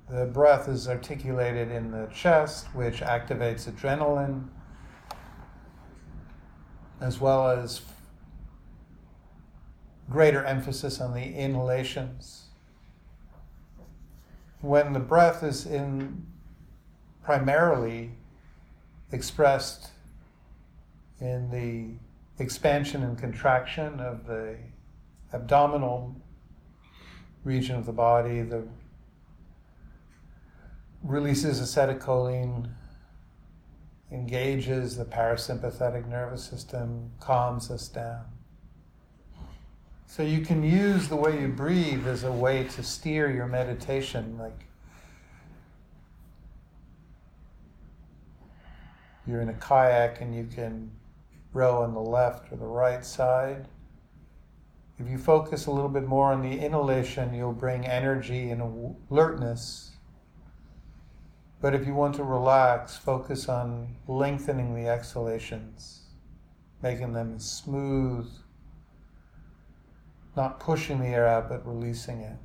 the 0.09 0.25
breath 0.25 0.67
is 0.67 0.87
articulated 0.87 1.71
in 1.71 1.91
the 1.91 2.07
chest, 2.13 2.67
which 2.73 3.01
activates 3.01 3.69
adrenaline, 3.69 4.47
as 6.99 7.19
well 7.19 7.49
as 7.49 7.81
greater 10.09 10.43
emphasis 10.43 10.99
on 10.99 11.13
the 11.13 11.21
inhalations. 11.21 12.45
When 14.61 14.93
the 14.93 14.99
breath 14.99 15.43
is 15.43 15.65
in 15.65 16.25
primarily 17.23 18.11
expressed 19.11 19.91
in 21.21 21.51
the 21.51 22.43
expansion 22.43 23.03
and 23.03 23.17
contraction 23.17 23.99
of 23.99 24.25
the 24.25 24.57
abdominal 25.33 26.15
region 27.43 27.75
of 27.75 27.85
the 27.85 27.93
body, 27.93 28.41
the 28.41 28.67
releases 31.03 31.61
acetylcholine, 31.61 32.69
engages 34.11 34.97
the 34.97 35.05
parasympathetic 35.05 36.07
nervous 36.07 36.43
system, 36.43 37.11
calms 37.19 37.69
us 37.69 37.87
down. 37.87 38.25
So 40.07 40.23
you 40.23 40.41
can 40.41 40.63
use 40.63 41.07
the 41.07 41.15
way 41.15 41.39
you 41.39 41.47
breathe 41.47 42.07
as 42.07 42.23
a 42.23 42.31
way 42.31 42.63
to 42.63 42.83
steer 42.83 43.29
your 43.29 43.45
meditation. 43.45 44.39
Like 44.39 44.65
you're 49.27 49.41
in 49.41 49.49
a 49.49 49.53
kayak 49.53 50.19
and 50.19 50.35
you 50.35 50.45
can 50.45 50.89
row 51.53 51.83
on 51.83 51.93
the 51.93 51.99
left 51.99 52.51
or 52.51 52.55
the 52.55 52.65
right 52.65 53.05
side. 53.05 53.67
If 54.99 55.09
you 55.09 55.17
focus 55.17 55.65
a 55.65 55.71
little 55.71 55.89
bit 55.89 56.05
more 56.05 56.33
on 56.33 56.41
the 56.41 56.59
inhalation, 56.59 57.33
you'll 57.33 57.53
bring 57.53 57.85
energy 57.85 58.51
and 58.51 58.97
alertness. 59.09 59.91
But 61.61 61.73
if 61.73 61.87
you 61.87 61.93
want 61.93 62.15
to 62.15 62.23
relax, 62.25 62.97
focus 62.97 63.47
on 63.47 63.95
lengthening 64.07 64.75
the 64.75 64.89
exhalations, 64.89 66.01
making 66.83 67.13
them 67.13 67.39
smooth, 67.39 68.29
not 70.35 70.59
pushing 70.59 70.99
the 70.99 71.07
air 71.07 71.27
out, 71.27 71.47
but 71.47 71.65
releasing 71.65 72.19
it. 72.19 72.37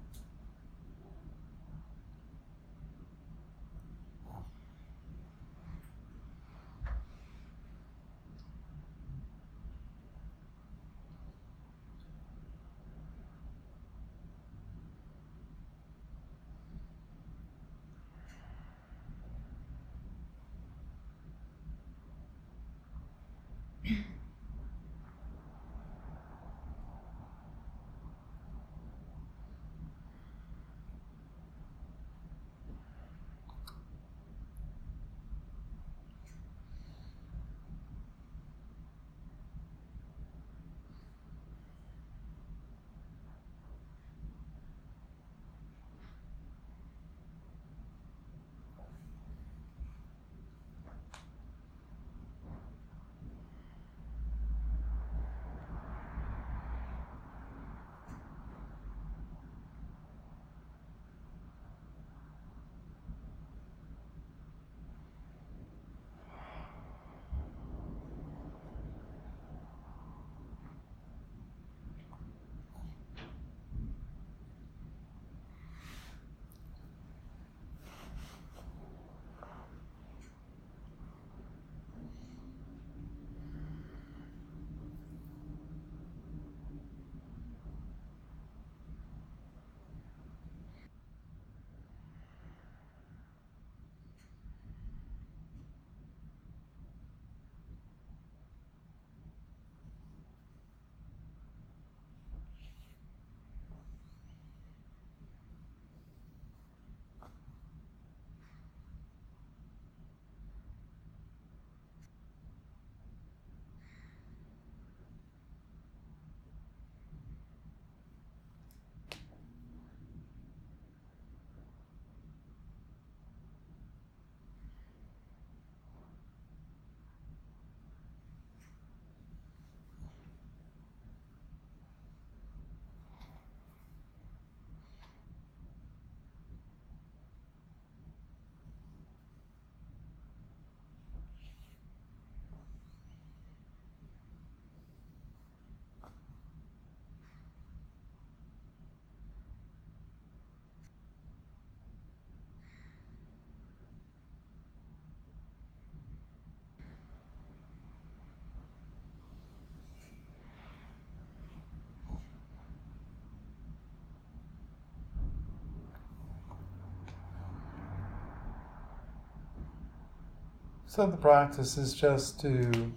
So 170.95 171.07
the 171.07 171.17
practice 171.17 171.77
is 171.77 171.93
just 171.93 172.39
to 172.43 172.93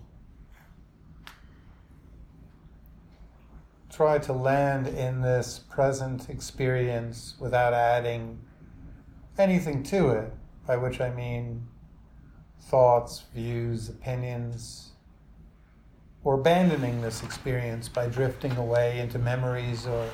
try 3.90 4.20
to 4.20 4.34
land 4.34 4.86
in 4.86 5.22
this 5.22 5.58
present 5.68 6.30
experience 6.30 7.34
without 7.40 7.74
adding 7.74 8.38
anything 9.40 9.82
to 9.86 10.10
it, 10.10 10.32
by 10.68 10.78
which 10.78 11.02
I 11.02 11.10
mean 11.10 11.66
thoughts, 12.60 13.24
views, 13.34 13.90
opinions, 13.90 14.92
or 16.24 16.36
abandoning 16.36 17.02
this 17.02 17.24
experience 17.24 17.90
by 17.90 18.06
drifting 18.06 18.56
away 18.58 19.00
into 19.00 19.18
memories 19.18 19.88
or 19.88 20.08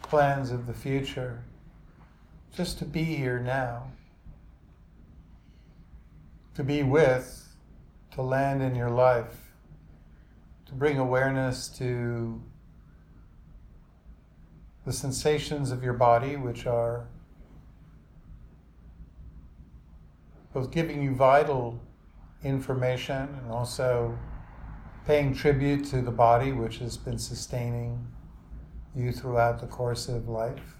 plans 0.00 0.50
of 0.50 0.66
the 0.66 0.72
future. 0.72 1.44
Just 2.56 2.78
to 2.78 2.86
be 2.86 3.04
here 3.04 3.38
now 3.38 3.90
to 6.58 6.64
be 6.64 6.82
with, 6.82 7.54
to 8.10 8.20
land 8.20 8.60
in 8.60 8.74
your 8.74 8.90
life, 8.90 9.52
to 10.66 10.74
bring 10.74 10.98
awareness 10.98 11.68
to 11.68 12.42
the 14.84 14.92
sensations 14.92 15.70
of 15.70 15.84
your 15.84 15.92
body, 15.92 16.34
which 16.34 16.66
are 16.66 17.06
both 20.52 20.72
giving 20.72 21.00
you 21.00 21.14
vital 21.14 21.80
information 22.42 23.28
and 23.40 23.52
also 23.52 24.18
paying 25.06 25.32
tribute 25.32 25.84
to 25.84 26.02
the 26.02 26.10
body, 26.10 26.50
which 26.50 26.78
has 26.78 26.96
been 26.96 27.20
sustaining 27.20 28.04
you 28.96 29.12
throughout 29.12 29.60
the 29.60 29.66
course 29.68 30.08
of 30.08 30.28
life. 30.28 30.77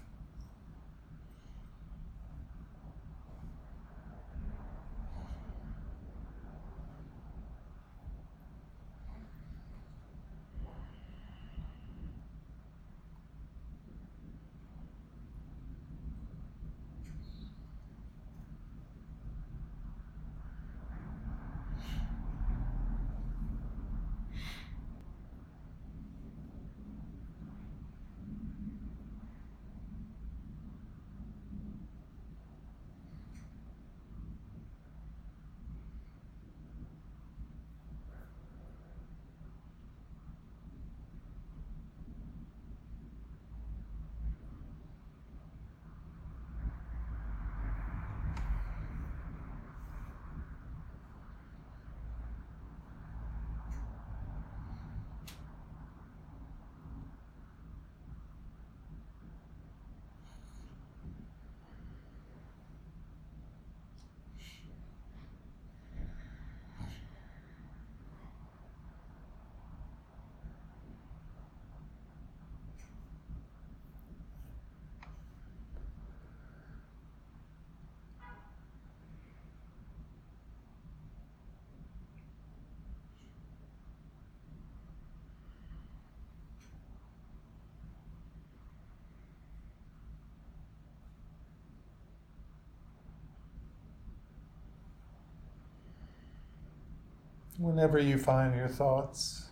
Whenever 97.59 97.99
you 97.99 98.17
find 98.17 98.55
your 98.55 98.69
thoughts 98.69 99.49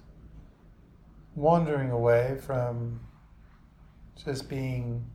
wandering 1.36 1.92
away 1.92 2.38
from 2.42 3.02
just 4.16 4.50
being 4.50 5.06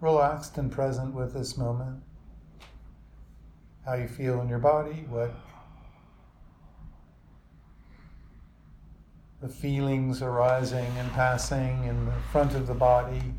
relaxed 0.00 0.56
and 0.58 0.70
present 0.70 1.12
with 1.12 1.34
this 1.34 1.58
moment, 1.58 2.00
how 3.84 3.94
you 3.94 4.06
feel 4.06 4.40
in 4.40 4.48
your 4.48 4.60
body, 4.60 5.04
what 5.08 5.34
the 9.40 9.48
feelings 9.48 10.22
arising 10.22 10.86
and 10.98 11.10
passing 11.12 11.84
in 11.84 12.06
the 12.06 12.12
front 12.30 12.54
of 12.54 12.68
the 12.68 12.74
body, 12.74 13.34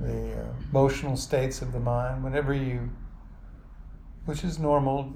the 0.00 0.46
emotional 0.70 1.16
states 1.16 1.60
of 1.60 1.72
the 1.72 1.80
mind, 1.80 2.22
whenever 2.22 2.54
you, 2.54 2.88
which 4.26 4.44
is 4.44 4.60
normal 4.60 5.12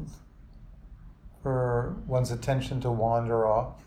for 1.47 1.94
one's 2.09 2.32
attention 2.32 2.80
to 2.80 2.90
wander 2.90 3.47
off. 3.47 3.84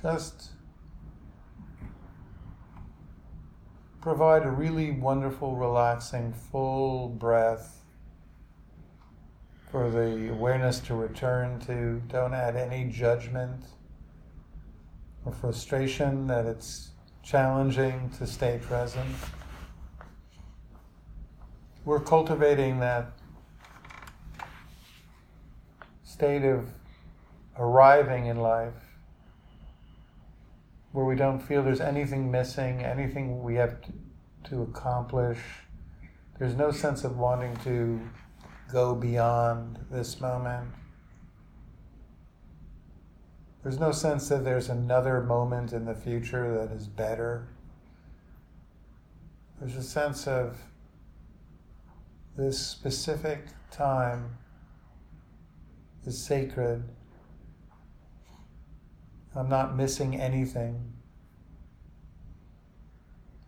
Just 0.00 0.52
provide 4.00 4.44
a 4.44 4.50
really 4.50 4.92
wonderful, 4.92 5.54
relaxing, 5.54 6.32
full 6.32 7.10
breath 7.10 7.82
for 9.70 9.90
the 9.90 10.30
awareness 10.30 10.80
to 10.80 10.94
return 10.94 11.60
to. 11.60 12.00
Don't 12.08 12.32
add 12.32 12.56
any 12.56 12.86
judgment 12.90 13.66
or 15.26 15.32
frustration 15.32 16.26
that 16.26 16.46
it's 16.46 16.92
challenging 17.26 18.08
to 18.18 18.24
stay 18.24 18.60
present. 18.62 19.16
We're 21.84 21.98
cultivating 21.98 22.78
that 22.80 23.10
state 26.04 26.44
of 26.44 26.70
arriving 27.58 28.26
in 28.26 28.36
life 28.36 28.74
where 30.92 31.04
we 31.04 31.16
don't 31.16 31.40
feel 31.40 31.64
there's 31.64 31.80
anything 31.80 32.30
missing, 32.30 32.84
anything 32.84 33.42
we 33.42 33.56
have 33.56 33.80
to, 33.82 33.92
to 34.50 34.62
accomplish. 34.62 35.38
There's 36.38 36.54
no 36.54 36.70
sense 36.70 37.02
of 37.02 37.18
wanting 37.18 37.56
to 37.64 38.00
go 38.72 38.94
beyond 38.94 39.78
this 39.90 40.20
moment. 40.20 40.68
There's 43.66 43.80
no 43.80 43.90
sense 43.90 44.28
that 44.28 44.44
there's 44.44 44.68
another 44.68 45.20
moment 45.20 45.72
in 45.72 45.86
the 45.86 45.94
future 45.96 46.56
that 46.56 46.70
is 46.70 46.86
better. 46.86 47.48
There's 49.58 49.74
a 49.74 49.82
sense 49.82 50.28
of 50.28 50.56
this 52.36 52.64
specific 52.64 53.46
time 53.72 54.38
is 56.06 56.16
sacred 56.16 56.84
I'm 59.34 59.48
not 59.48 59.74
missing 59.74 60.14
anything. 60.14 60.92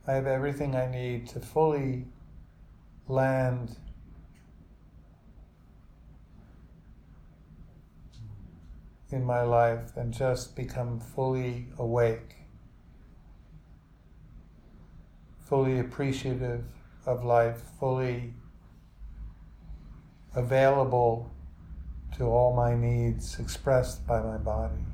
I 0.04 0.14
have 0.14 0.26
everything 0.26 0.74
I 0.74 0.90
need 0.90 1.28
to 1.28 1.38
fully 1.38 2.06
land 3.06 3.76
in 9.10 9.24
my 9.24 9.42
life 9.42 9.96
and 9.96 10.12
just 10.12 10.54
become 10.54 11.00
fully 11.00 11.66
awake, 11.78 12.36
fully 15.38 15.78
appreciative 15.78 16.64
of 17.06 17.24
life, 17.24 17.62
fully 17.80 18.34
available 20.34 21.30
to 22.16 22.24
all 22.24 22.54
my 22.54 22.74
needs 22.74 23.38
expressed 23.38 24.06
by 24.06 24.20
my 24.20 24.36
body. 24.36 24.84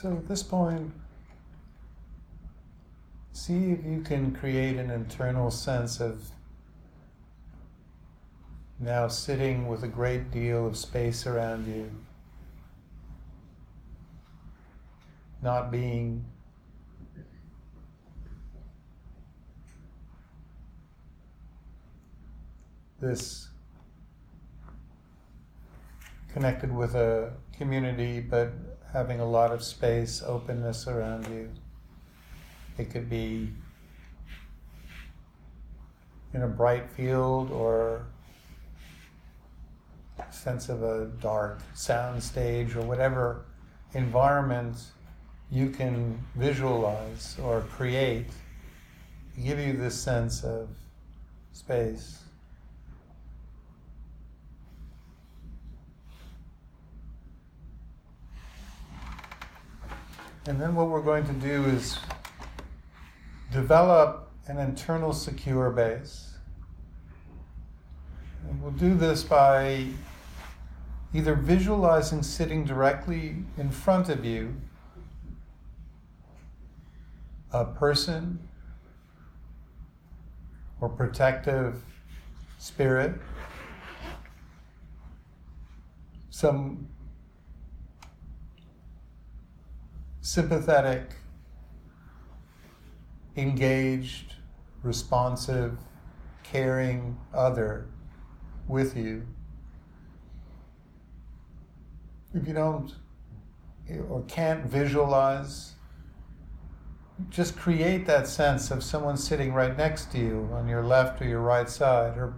So 0.00 0.12
at 0.12 0.28
this 0.28 0.44
point, 0.44 0.92
see 3.32 3.72
if 3.72 3.84
you 3.84 4.00
can 4.02 4.32
create 4.32 4.76
an 4.76 4.92
internal 4.92 5.50
sense 5.50 5.98
of 5.98 6.22
now 8.78 9.08
sitting 9.08 9.66
with 9.66 9.82
a 9.82 9.88
great 9.88 10.30
deal 10.30 10.68
of 10.68 10.76
space 10.76 11.26
around 11.26 11.66
you, 11.66 11.90
not 15.42 15.72
being 15.72 16.24
this 23.00 23.48
connected 26.32 26.72
with 26.72 26.94
a 26.94 27.32
community, 27.52 28.20
but 28.20 28.52
having 28.92 29.20
a 29.20 29.24
lot 29.24 29.52
of 29.52 29.62
space, 29.62 30.22
openness 30.24 30.86
around 30.86 31.26
you. 31.28 31.50
It 32.76 32.90
could 32.90 33.10
be 33.10 33.52
in 36.32 36.42
a 36.42 36.48
bright 36.48 36.88
field 36.90 37.50
or 37.50 38.06
sense 40.30 40.68
of 40.68 40.82
a 40.82 41.06
dark 41.20 41.60
sound 41.74 42.22
stage 42.22 42.76
or 42.76 42.82
whatever 42.82 43.44
environment 43.94 44.76
you 45.50 45.70
can 45.70 46.18
visualize 46.34 47.36
or 47.42 47.62
create 47.62 48.26
give 49.42 49.58
you 49.58 49.72
this 49.72 49.94
sense 49.94 50.42
of 50.42 50.68
space. 51.52 52.18
And 60.46 60.60
then 60.60 60.74
what 60.74 60.88
we're 60.88 61.02
going 61.02 61.26
to 61.26 61.32
do 61.32 61.64
is 61.64 61.98
develop 63.52 64.30
an 64.46 64.58
internal 64.58 65.12
secure 65.12 65.70
base. 65.70 66.34
And 68.48 68.62
we'll 68.62 68.72
do 68.72 68.94
this 68.94 69.22
by 69.22 69.86
either 71.12 71.34
visualizing 71.34 72.22
sitting 72.22 72.64
directly 72.64 73.36
in 73.56 73.70
front 73.70 74.08
of 74.08 74.24
you 74.24 74.54
a 77.52 77.64
person 77.64 78.38
or 80.80 80.88
protective 80.88 81.82
spirit, 82.58 83.14
some 86.30 86.86
sympathetic, 90.28 91.14
engaged, 93.34 94.34
responsive, 94.82 95.78
caring 96.42 97.16
other 97.32 97.86
with 98.66 98.94
you. 98.94 99.26
If 102.34 102.46
you 102.46 102.52
don't 102.52 102.94
or 104.10 104.22
can't 104.28 104.66
visualize, 104.66 105.72
just 107.30 107.56
create 107.56 108.06
that 108.06 108.28
sense 108.28 108.70
of 108.70 108.84
someone 108.84 109.16
sitting 109.16 109.54
right 109.54 109.78
next 109.78 110.12
to 110.12 110.18
you 110.18 110.50
on 110.52 110.68
your 110.68 110.84
left 110.84 111.22
or 111.22 111.26
your 111.26 111.40
right 111.40 111.70
side, 111.70 112.18
or 112.18 112.34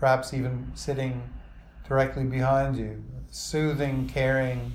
perhaps 0.00 0.32
even 0.32 0.70
sitting 0.74 1.22
directly 1.86 2.24
behind 2.24 2.78
you. 2.78 3.04
Soothing, 3.30 4.08
caring, 4.08 4.72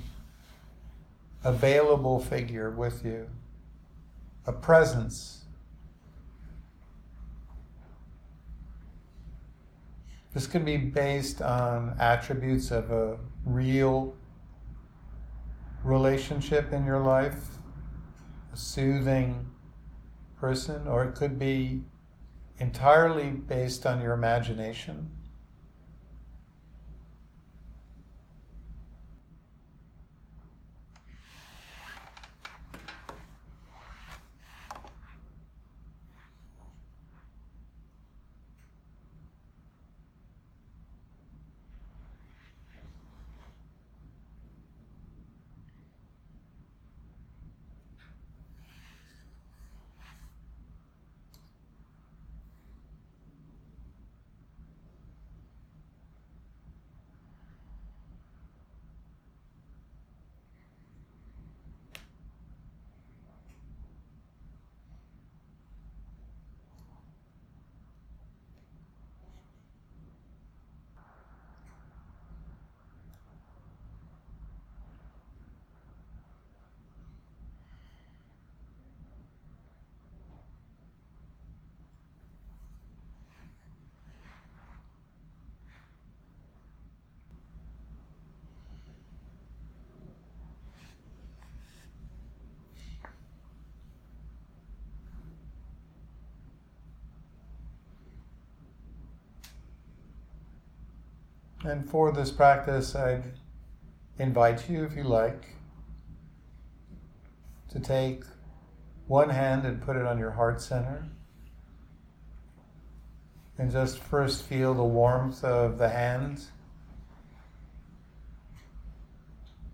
available 1.44 2.18
figure 2.20 2.70
with 2.70 3.04
you, 3.04 3.28
a 4.46 4.52
presence. 4.52 5.44
This 10.34 10.46
can 10.46 10.64
be 10.64 10.76
based 10.76 11.42
on 11.42 11.94
attributes 11.98 12.70
of 12.70 12.90
a 12.90 13.18
real 13.44 14.14
relationship 15.84 16.72
in 16.72 16.86
your 16.86 17.00
life, 17.00 17.58
a 18.52 18.56
soothing 18.56 19.50
person, 20.40 20.86
or 20.86 21.04
it 21.04 21.14
could 21.14 21.38
be 21.38 21.82
entirely 22.58 23.30
based 23.30 23.84
on 23.84 24.00
your 24.00 24.12
imagination. 24.12 25.10
And 101.64 101.88
for 101.88 102.10
this 102.10 102.32
practice, 102.32 102.96
I'd 102.96 103.22
invite 104.18 104.68
you, 104.68 104.84
if 104.84 104.96
you 104.96 105.04
like, 105.04 105.54
to 107.70 107.78
take 107.78 108.24
one 109.06 109.30
hand 109.30 109.64
and 109.64 109.80
put 109.80 109.96
it 109.96 110.04
on 110.04 110.18
your 110.18 110.32
heart 110.32 110.60
center. 110.60 111.08
And 113.58 113.70
just 113.70 113.98
first 113.98 114.42
feel 114.42 114.74
the 114.74 114.82
warmth 114.82 115.44
of 115.44 115.78
the 115.78 115.88
hand. 115.88 116.46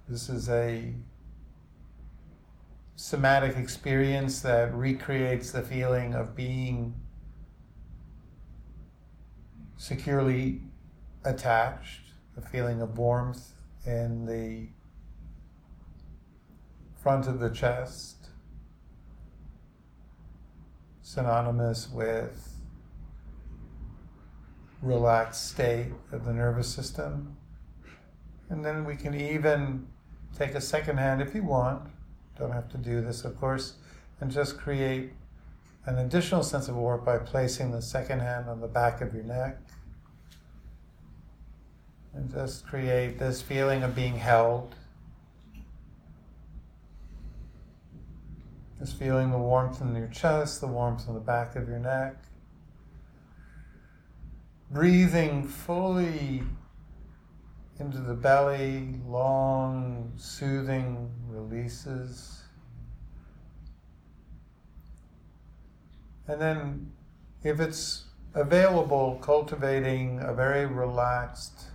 This 0.09 0.29
is 0.29 0.51
a 0.51 0.93
somatic 2.97 3.57
experience 3.57 4.41
that 4.43 4.75
recreates 4.75 5.53
the 5.53 5.63
feeling 5.63 6.15
of 6.15 6.37
being 6.37 6.95
securely 9.77 10.61
attached, 11.25 12.03
a 12.37 12.41
feeling 12.41 12.81
of 12.81 12.99
warmth 12.99 13.53
in 13.87 14.27
the 14.27 14.69
front 17.03 17.27
of 17.27 17.41
the 17.41 17.51
chest, 17.51 18.29
synonymous 21.03 21.89
with 21.91 22.57
relaxed 24.83 25.51
state 25.51 25.93
of 26.13 26.25
the 26.25 26.33
nervous 26.33 26.69
system. 26.69 27.37
And 28.49 28.65
then 28.65 28.85
we 28.85 28.97
can 28.97 29.15
even 29.15 29.87
take 30.37 30.55
a 30.55 30.61
second 30.61 30.99
hand 30.99 31.21
if 31.21 31.35
you 31.35 31.43
want. 31.43 31.91
Don't 32.39 32.53
have 32.53 32.69
to 32.71 32.79
do 32.79 33.01
this, 33.01 33.25
of 33.25 33.39
course, 33.39 33.75
and 34.21 34.31
just 34.31 34.59
create 34.59 35.13
an 35.87 35.99
additional 35.99 36.43
sense 36.43 36.69
of 36.69 36.77
warmth 36.77 37.05
by 37.05 37.19
placing 37.19 37.73
the 37.73 37.83
second 37.83 38.21
hand 38.21 38.49
on 38.49 38.61
the 38.61 38.69
back 38.69 39.01
of 39.01 39.15
your 39.15 39.25
neck 39.25 39.59
and 42.19 42.33
just 42.33 42.67
create 42.67 43.21
this 43.21 43.41
feeling 43.41 43.85
of 43.85 43.95
being 43.95 44.17
held. 44.17 44.75
Just 48.81 48.99
feeling 48.99 49.31
the 49.31 49.39
warmth 49.39 49.81
in 49.81 49.95
your 49.95 50.09
chest, 50.09 50.61
the 50.61 50.67
warmth 50.67 51.07
in 51.07 51.15
the 51.15 51.21
back 51.21 51.55
of 51.55 51.69
your 51.69 51.79
neck. 51.79 52.17
Breathing 54.69 55.47
fully 55.47 56.43
into 57.79 57.99
the 57.99 58.15
belly, 58.15 58.97
long, 59.07 60.13
soothing 60.17 61.13
releases. 61.29 62.43
And 66.27 66.41
then, 66.41 66.91
if 67.45 67.61
it's 67.61 68.07
available, 68.35 69.21
cultivating 69.23 70.19
a 70.21 70.35
very 70.35 70.67
relaxed 70.67 71.67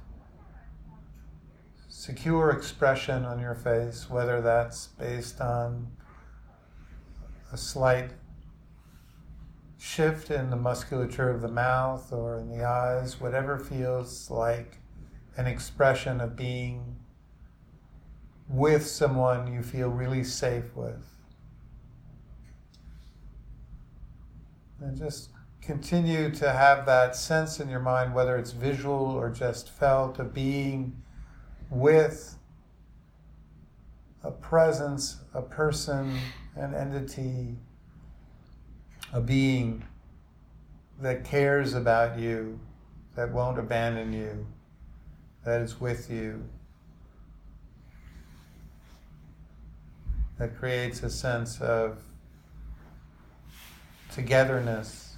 secure 2.03 2.49
expression 2.49 3.23
on 3.23 3.39
your 3.39 3.55
face, 3.55 4.09
whether 4.09 4.41
that's 4.41 4.87
based 4.87 5.39
on 5.39 5.87
a 7.53 7.55
slight 7.55 8.11
shift 9.77 10.29
in 10.29 10.49
the 10.49 10.55
musculature 10.57 11.29
of 11.29 11.39
the 11.39 11.47
mouth 11.47 12.11
or 12.11 12.37
in 12.39 12.49
the 12.49 12.61
eyes, 12.61 13.21
whatever 13.21 13.57
feels 13.57 14.29
like 14.29 14.79
an 15.37 15.47
expression 15.47 16.19
of 16.19 16.35
being 16.35 16.97
with 18.49 18.85
someone 18.85 19.53
you 19.53 19.63
feel 19.63 19.87
really 19.87 20.25
safe 20.25 20.75
with. 20.75 21.05
And 24.81 24.97
just 24.97 25.29
continue 25.61 26.29
to 26.31 26.51
have 26.51 26.85
that 26.85 27.15
sense 27.15 27.61
in 27.61 27.69
your 27.69 27.79
mind, 27.79 28.13
whether 28.13 28.35
it's 28.35 28.51
visual 28.51 29.05
or 29.05 29.29
just 29.29 29.69
felt, 29.69 30.19
of 30.19 30.33
being 30.33 31.01
with 31.73 32.37
a 34.23 34.31
presence, 34.31 35.17
a 35.33 35.41
person, 35.41 36.17
an 36.55 36.73
entity, 36.73 37.55
a 39.11 39.19
being 39.19 39.83
that 41.01 41.25
cares 41.25 41.73
about 41.73 42.17
you, 42.17 42.59
that 43.15 43.31
won't 43.31 43.57
abandon 43.57 44.13
you, 44.13 44.45
that 45.43 45.61
is 45.61 45.81
with 45.81 46.09
you, 46.09 46.43
that 50.37 50.55
creates 50.57 51.01
a 51.03 51.09
sense 51.09 51.59
of 51.59 51.97
togetherness 54.11 55.12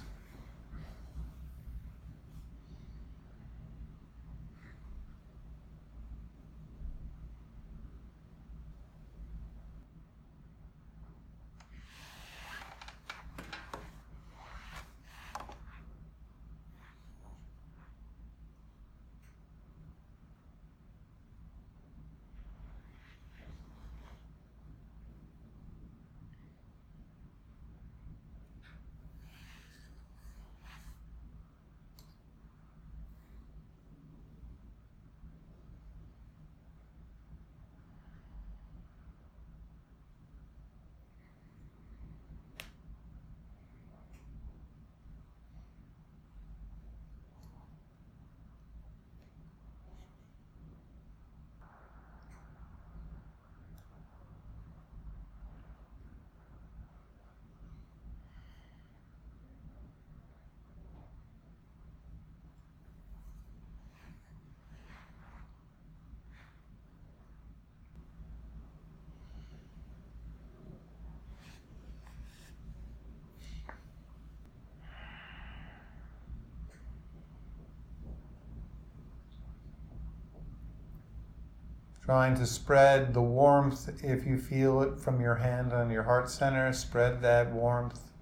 Trying 82.06 82.36
to 82.36 82.46
spread 82.46 83.14
the 83.14 83.20
warmth, 83.20 83.90
if 84.04 84.24
you 84.24 84.38
feel 84.38 84.80
it 84.80 85.00
from 85.00 85.20
your 85.20 85.34
hand 85.34 85.72
on 85.72 85.90
your 85.90 86.04
heart 86.04 86.30
center, 86.30 86.72
spread 86.72 87.20
that 87.22 87.50
warmth 87.50 88.12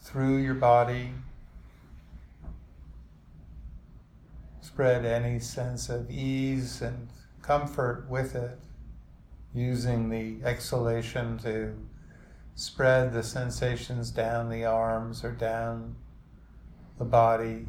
through 0.00 0.38
your 0.38 0.54
body. 0.54 1.10
Spread 4.62 5.04
any 5.04 5.38
sense 5.40 5.90
of 5.90 6.10
ease 6.10 6.80
and 6.80 7.10
comfort 7.42 8.06
with 8.08 8.34
it, 8.34 8.58
using 9.52 10.08
the 10.08 10.42
exhalation 10.42 11.36
to 11.40 11.76
spread 12.54 13.12
the 13.12 13.22
sensations 13.22 14.10
down 14.10 14.48
the 14.48 14.64
arms 14.64 15.22
or 15.22 15.32
down 15.32 15.96
the 16.98 17.04
body. 17.04 17.66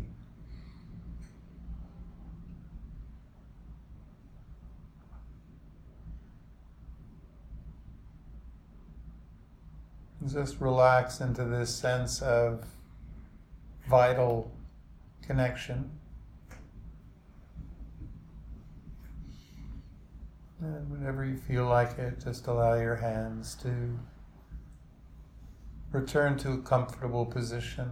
Just 10.31 10.61
relax 10.61 11.19
into 11.19 11.43
this 11.43 11.75
sense 11.75 12.21
of 12.21 12.65
vital 13.89 14.51
connection. 15.21 15.91
And 20.61 20.89
whenever 20.89 21.25
you 21.25 21.35
feel 21.35 21.65
like 21.65 21.99
it, 21.99 22.23
just 22.23 22.47
allow 22.47 22.75
your 22.75 22.95
hands 22.95 23.55
to 23.63 23.99
return 25.91 26.37
to 26.39 26.53
a 26.53 26.57
comfortable 26.59 27.25
position. 27.25 27.91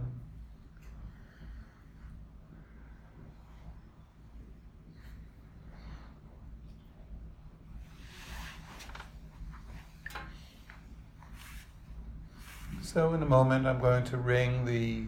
So, 12.92 13.14
in 13.14 13.22
a 13.22 13.26
moment, 13.26 13.66
I'm 13.66 13.80
going 13.80 14.04
to 14.04 14.18
ring 14.18 14.66
the 14.66 15.04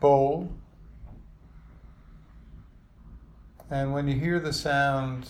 bowl. 0.00 0.50
And 3.68 3.92
when 3.92 4.08
you 4.08 4.18
hear 4.18 4.40
the 4.40 4.54
sound, 4.54 5.28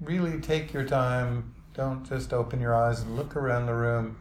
really 0.00 0.40
take 0.40 0.72
your 0.72 0.86
time. 0.86 1.52
Don't 1.74 2.08
just 2.08 2.32
open 2.32 2.62
your 2.62 2.74
eyes 2.74 3.02
and 3.02 3.14
look 3.14 3.36
around 3.36 3.66
the 3.66 3.74
room. 3.74 4.16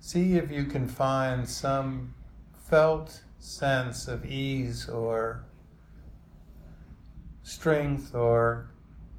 See 0.00 0.38
if 0.38 0.50
you 0.50 0.64
can 0.64 0.88
find 0.88 1.46
some 1.46 2.14
felt 2.56 3.20
sense 3.38 4.08
of 4.08 4.24
ease 4.24 4.88
or 4.88 5.44
strength 7.42 8.14
or 8.14 8.70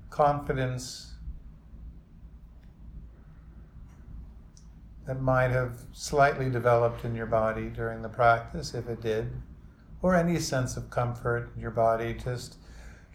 confidence 0.10 1.14
that 5.10 5.20
might 5.20 5.50
have 5.50 5.76
slightly 5.92 6.52
developed 6.52 7.04
in 7.04 7.16
your 7.16 7.26
body 7.26 7.68
during 7.68 8.04
the 8.04 8.10
practice, 8.10 8.76
if 8.76 8.88
it 8.88 9.02
did, 9.02 9.28
or 10.04 10.14
any 10.14 10.38
sense 10.38 10.78
of 10.78 10.92
comfort 10.92 11.50
in 11.56 11.60
your 11.60 11.72
body. 11.72 12.14
Just 12.14 12.58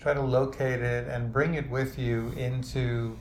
try 0.00 0.12
to 0.12 0.20
locate 0.20 0.82
it 0.82 1.06
and 1.06 1.32
bring 1.32 1.54
it 1.54 1.70
with 1.70 1.96
you 1.96 2.30
into 2.30 3.16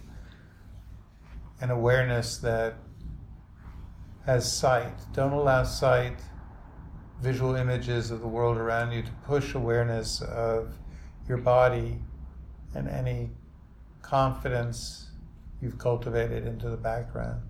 an 1.62 1.70
awareness 1.70 2.38
that 2.38 2.74
has 4.26 4.52
sight. 4.52 4.96
Don't 5.14 5.34
allow 5.34 5.64
sight, 5.64 6.18
visual 7.22 7.54
images 7.54 8.10
of 8.10 8.22
the 8.22 8.28
world 8.28 8.58
around 8.58 8.92
you 8.92 9.04
to 9.04 9.12
push 9.24 9.54
awareness 9.54 10.20
of 10.24 10.74
your 11.28 11.38
body 11.38 12.00
and 12.74 12.90
any 12.90 13.30
confidence 14.02 15.12
you've 15.62 15.78
cultivated 15.78 16.48
into 16.48 16.72
the 16.72 16.78
background. 16.78 17.44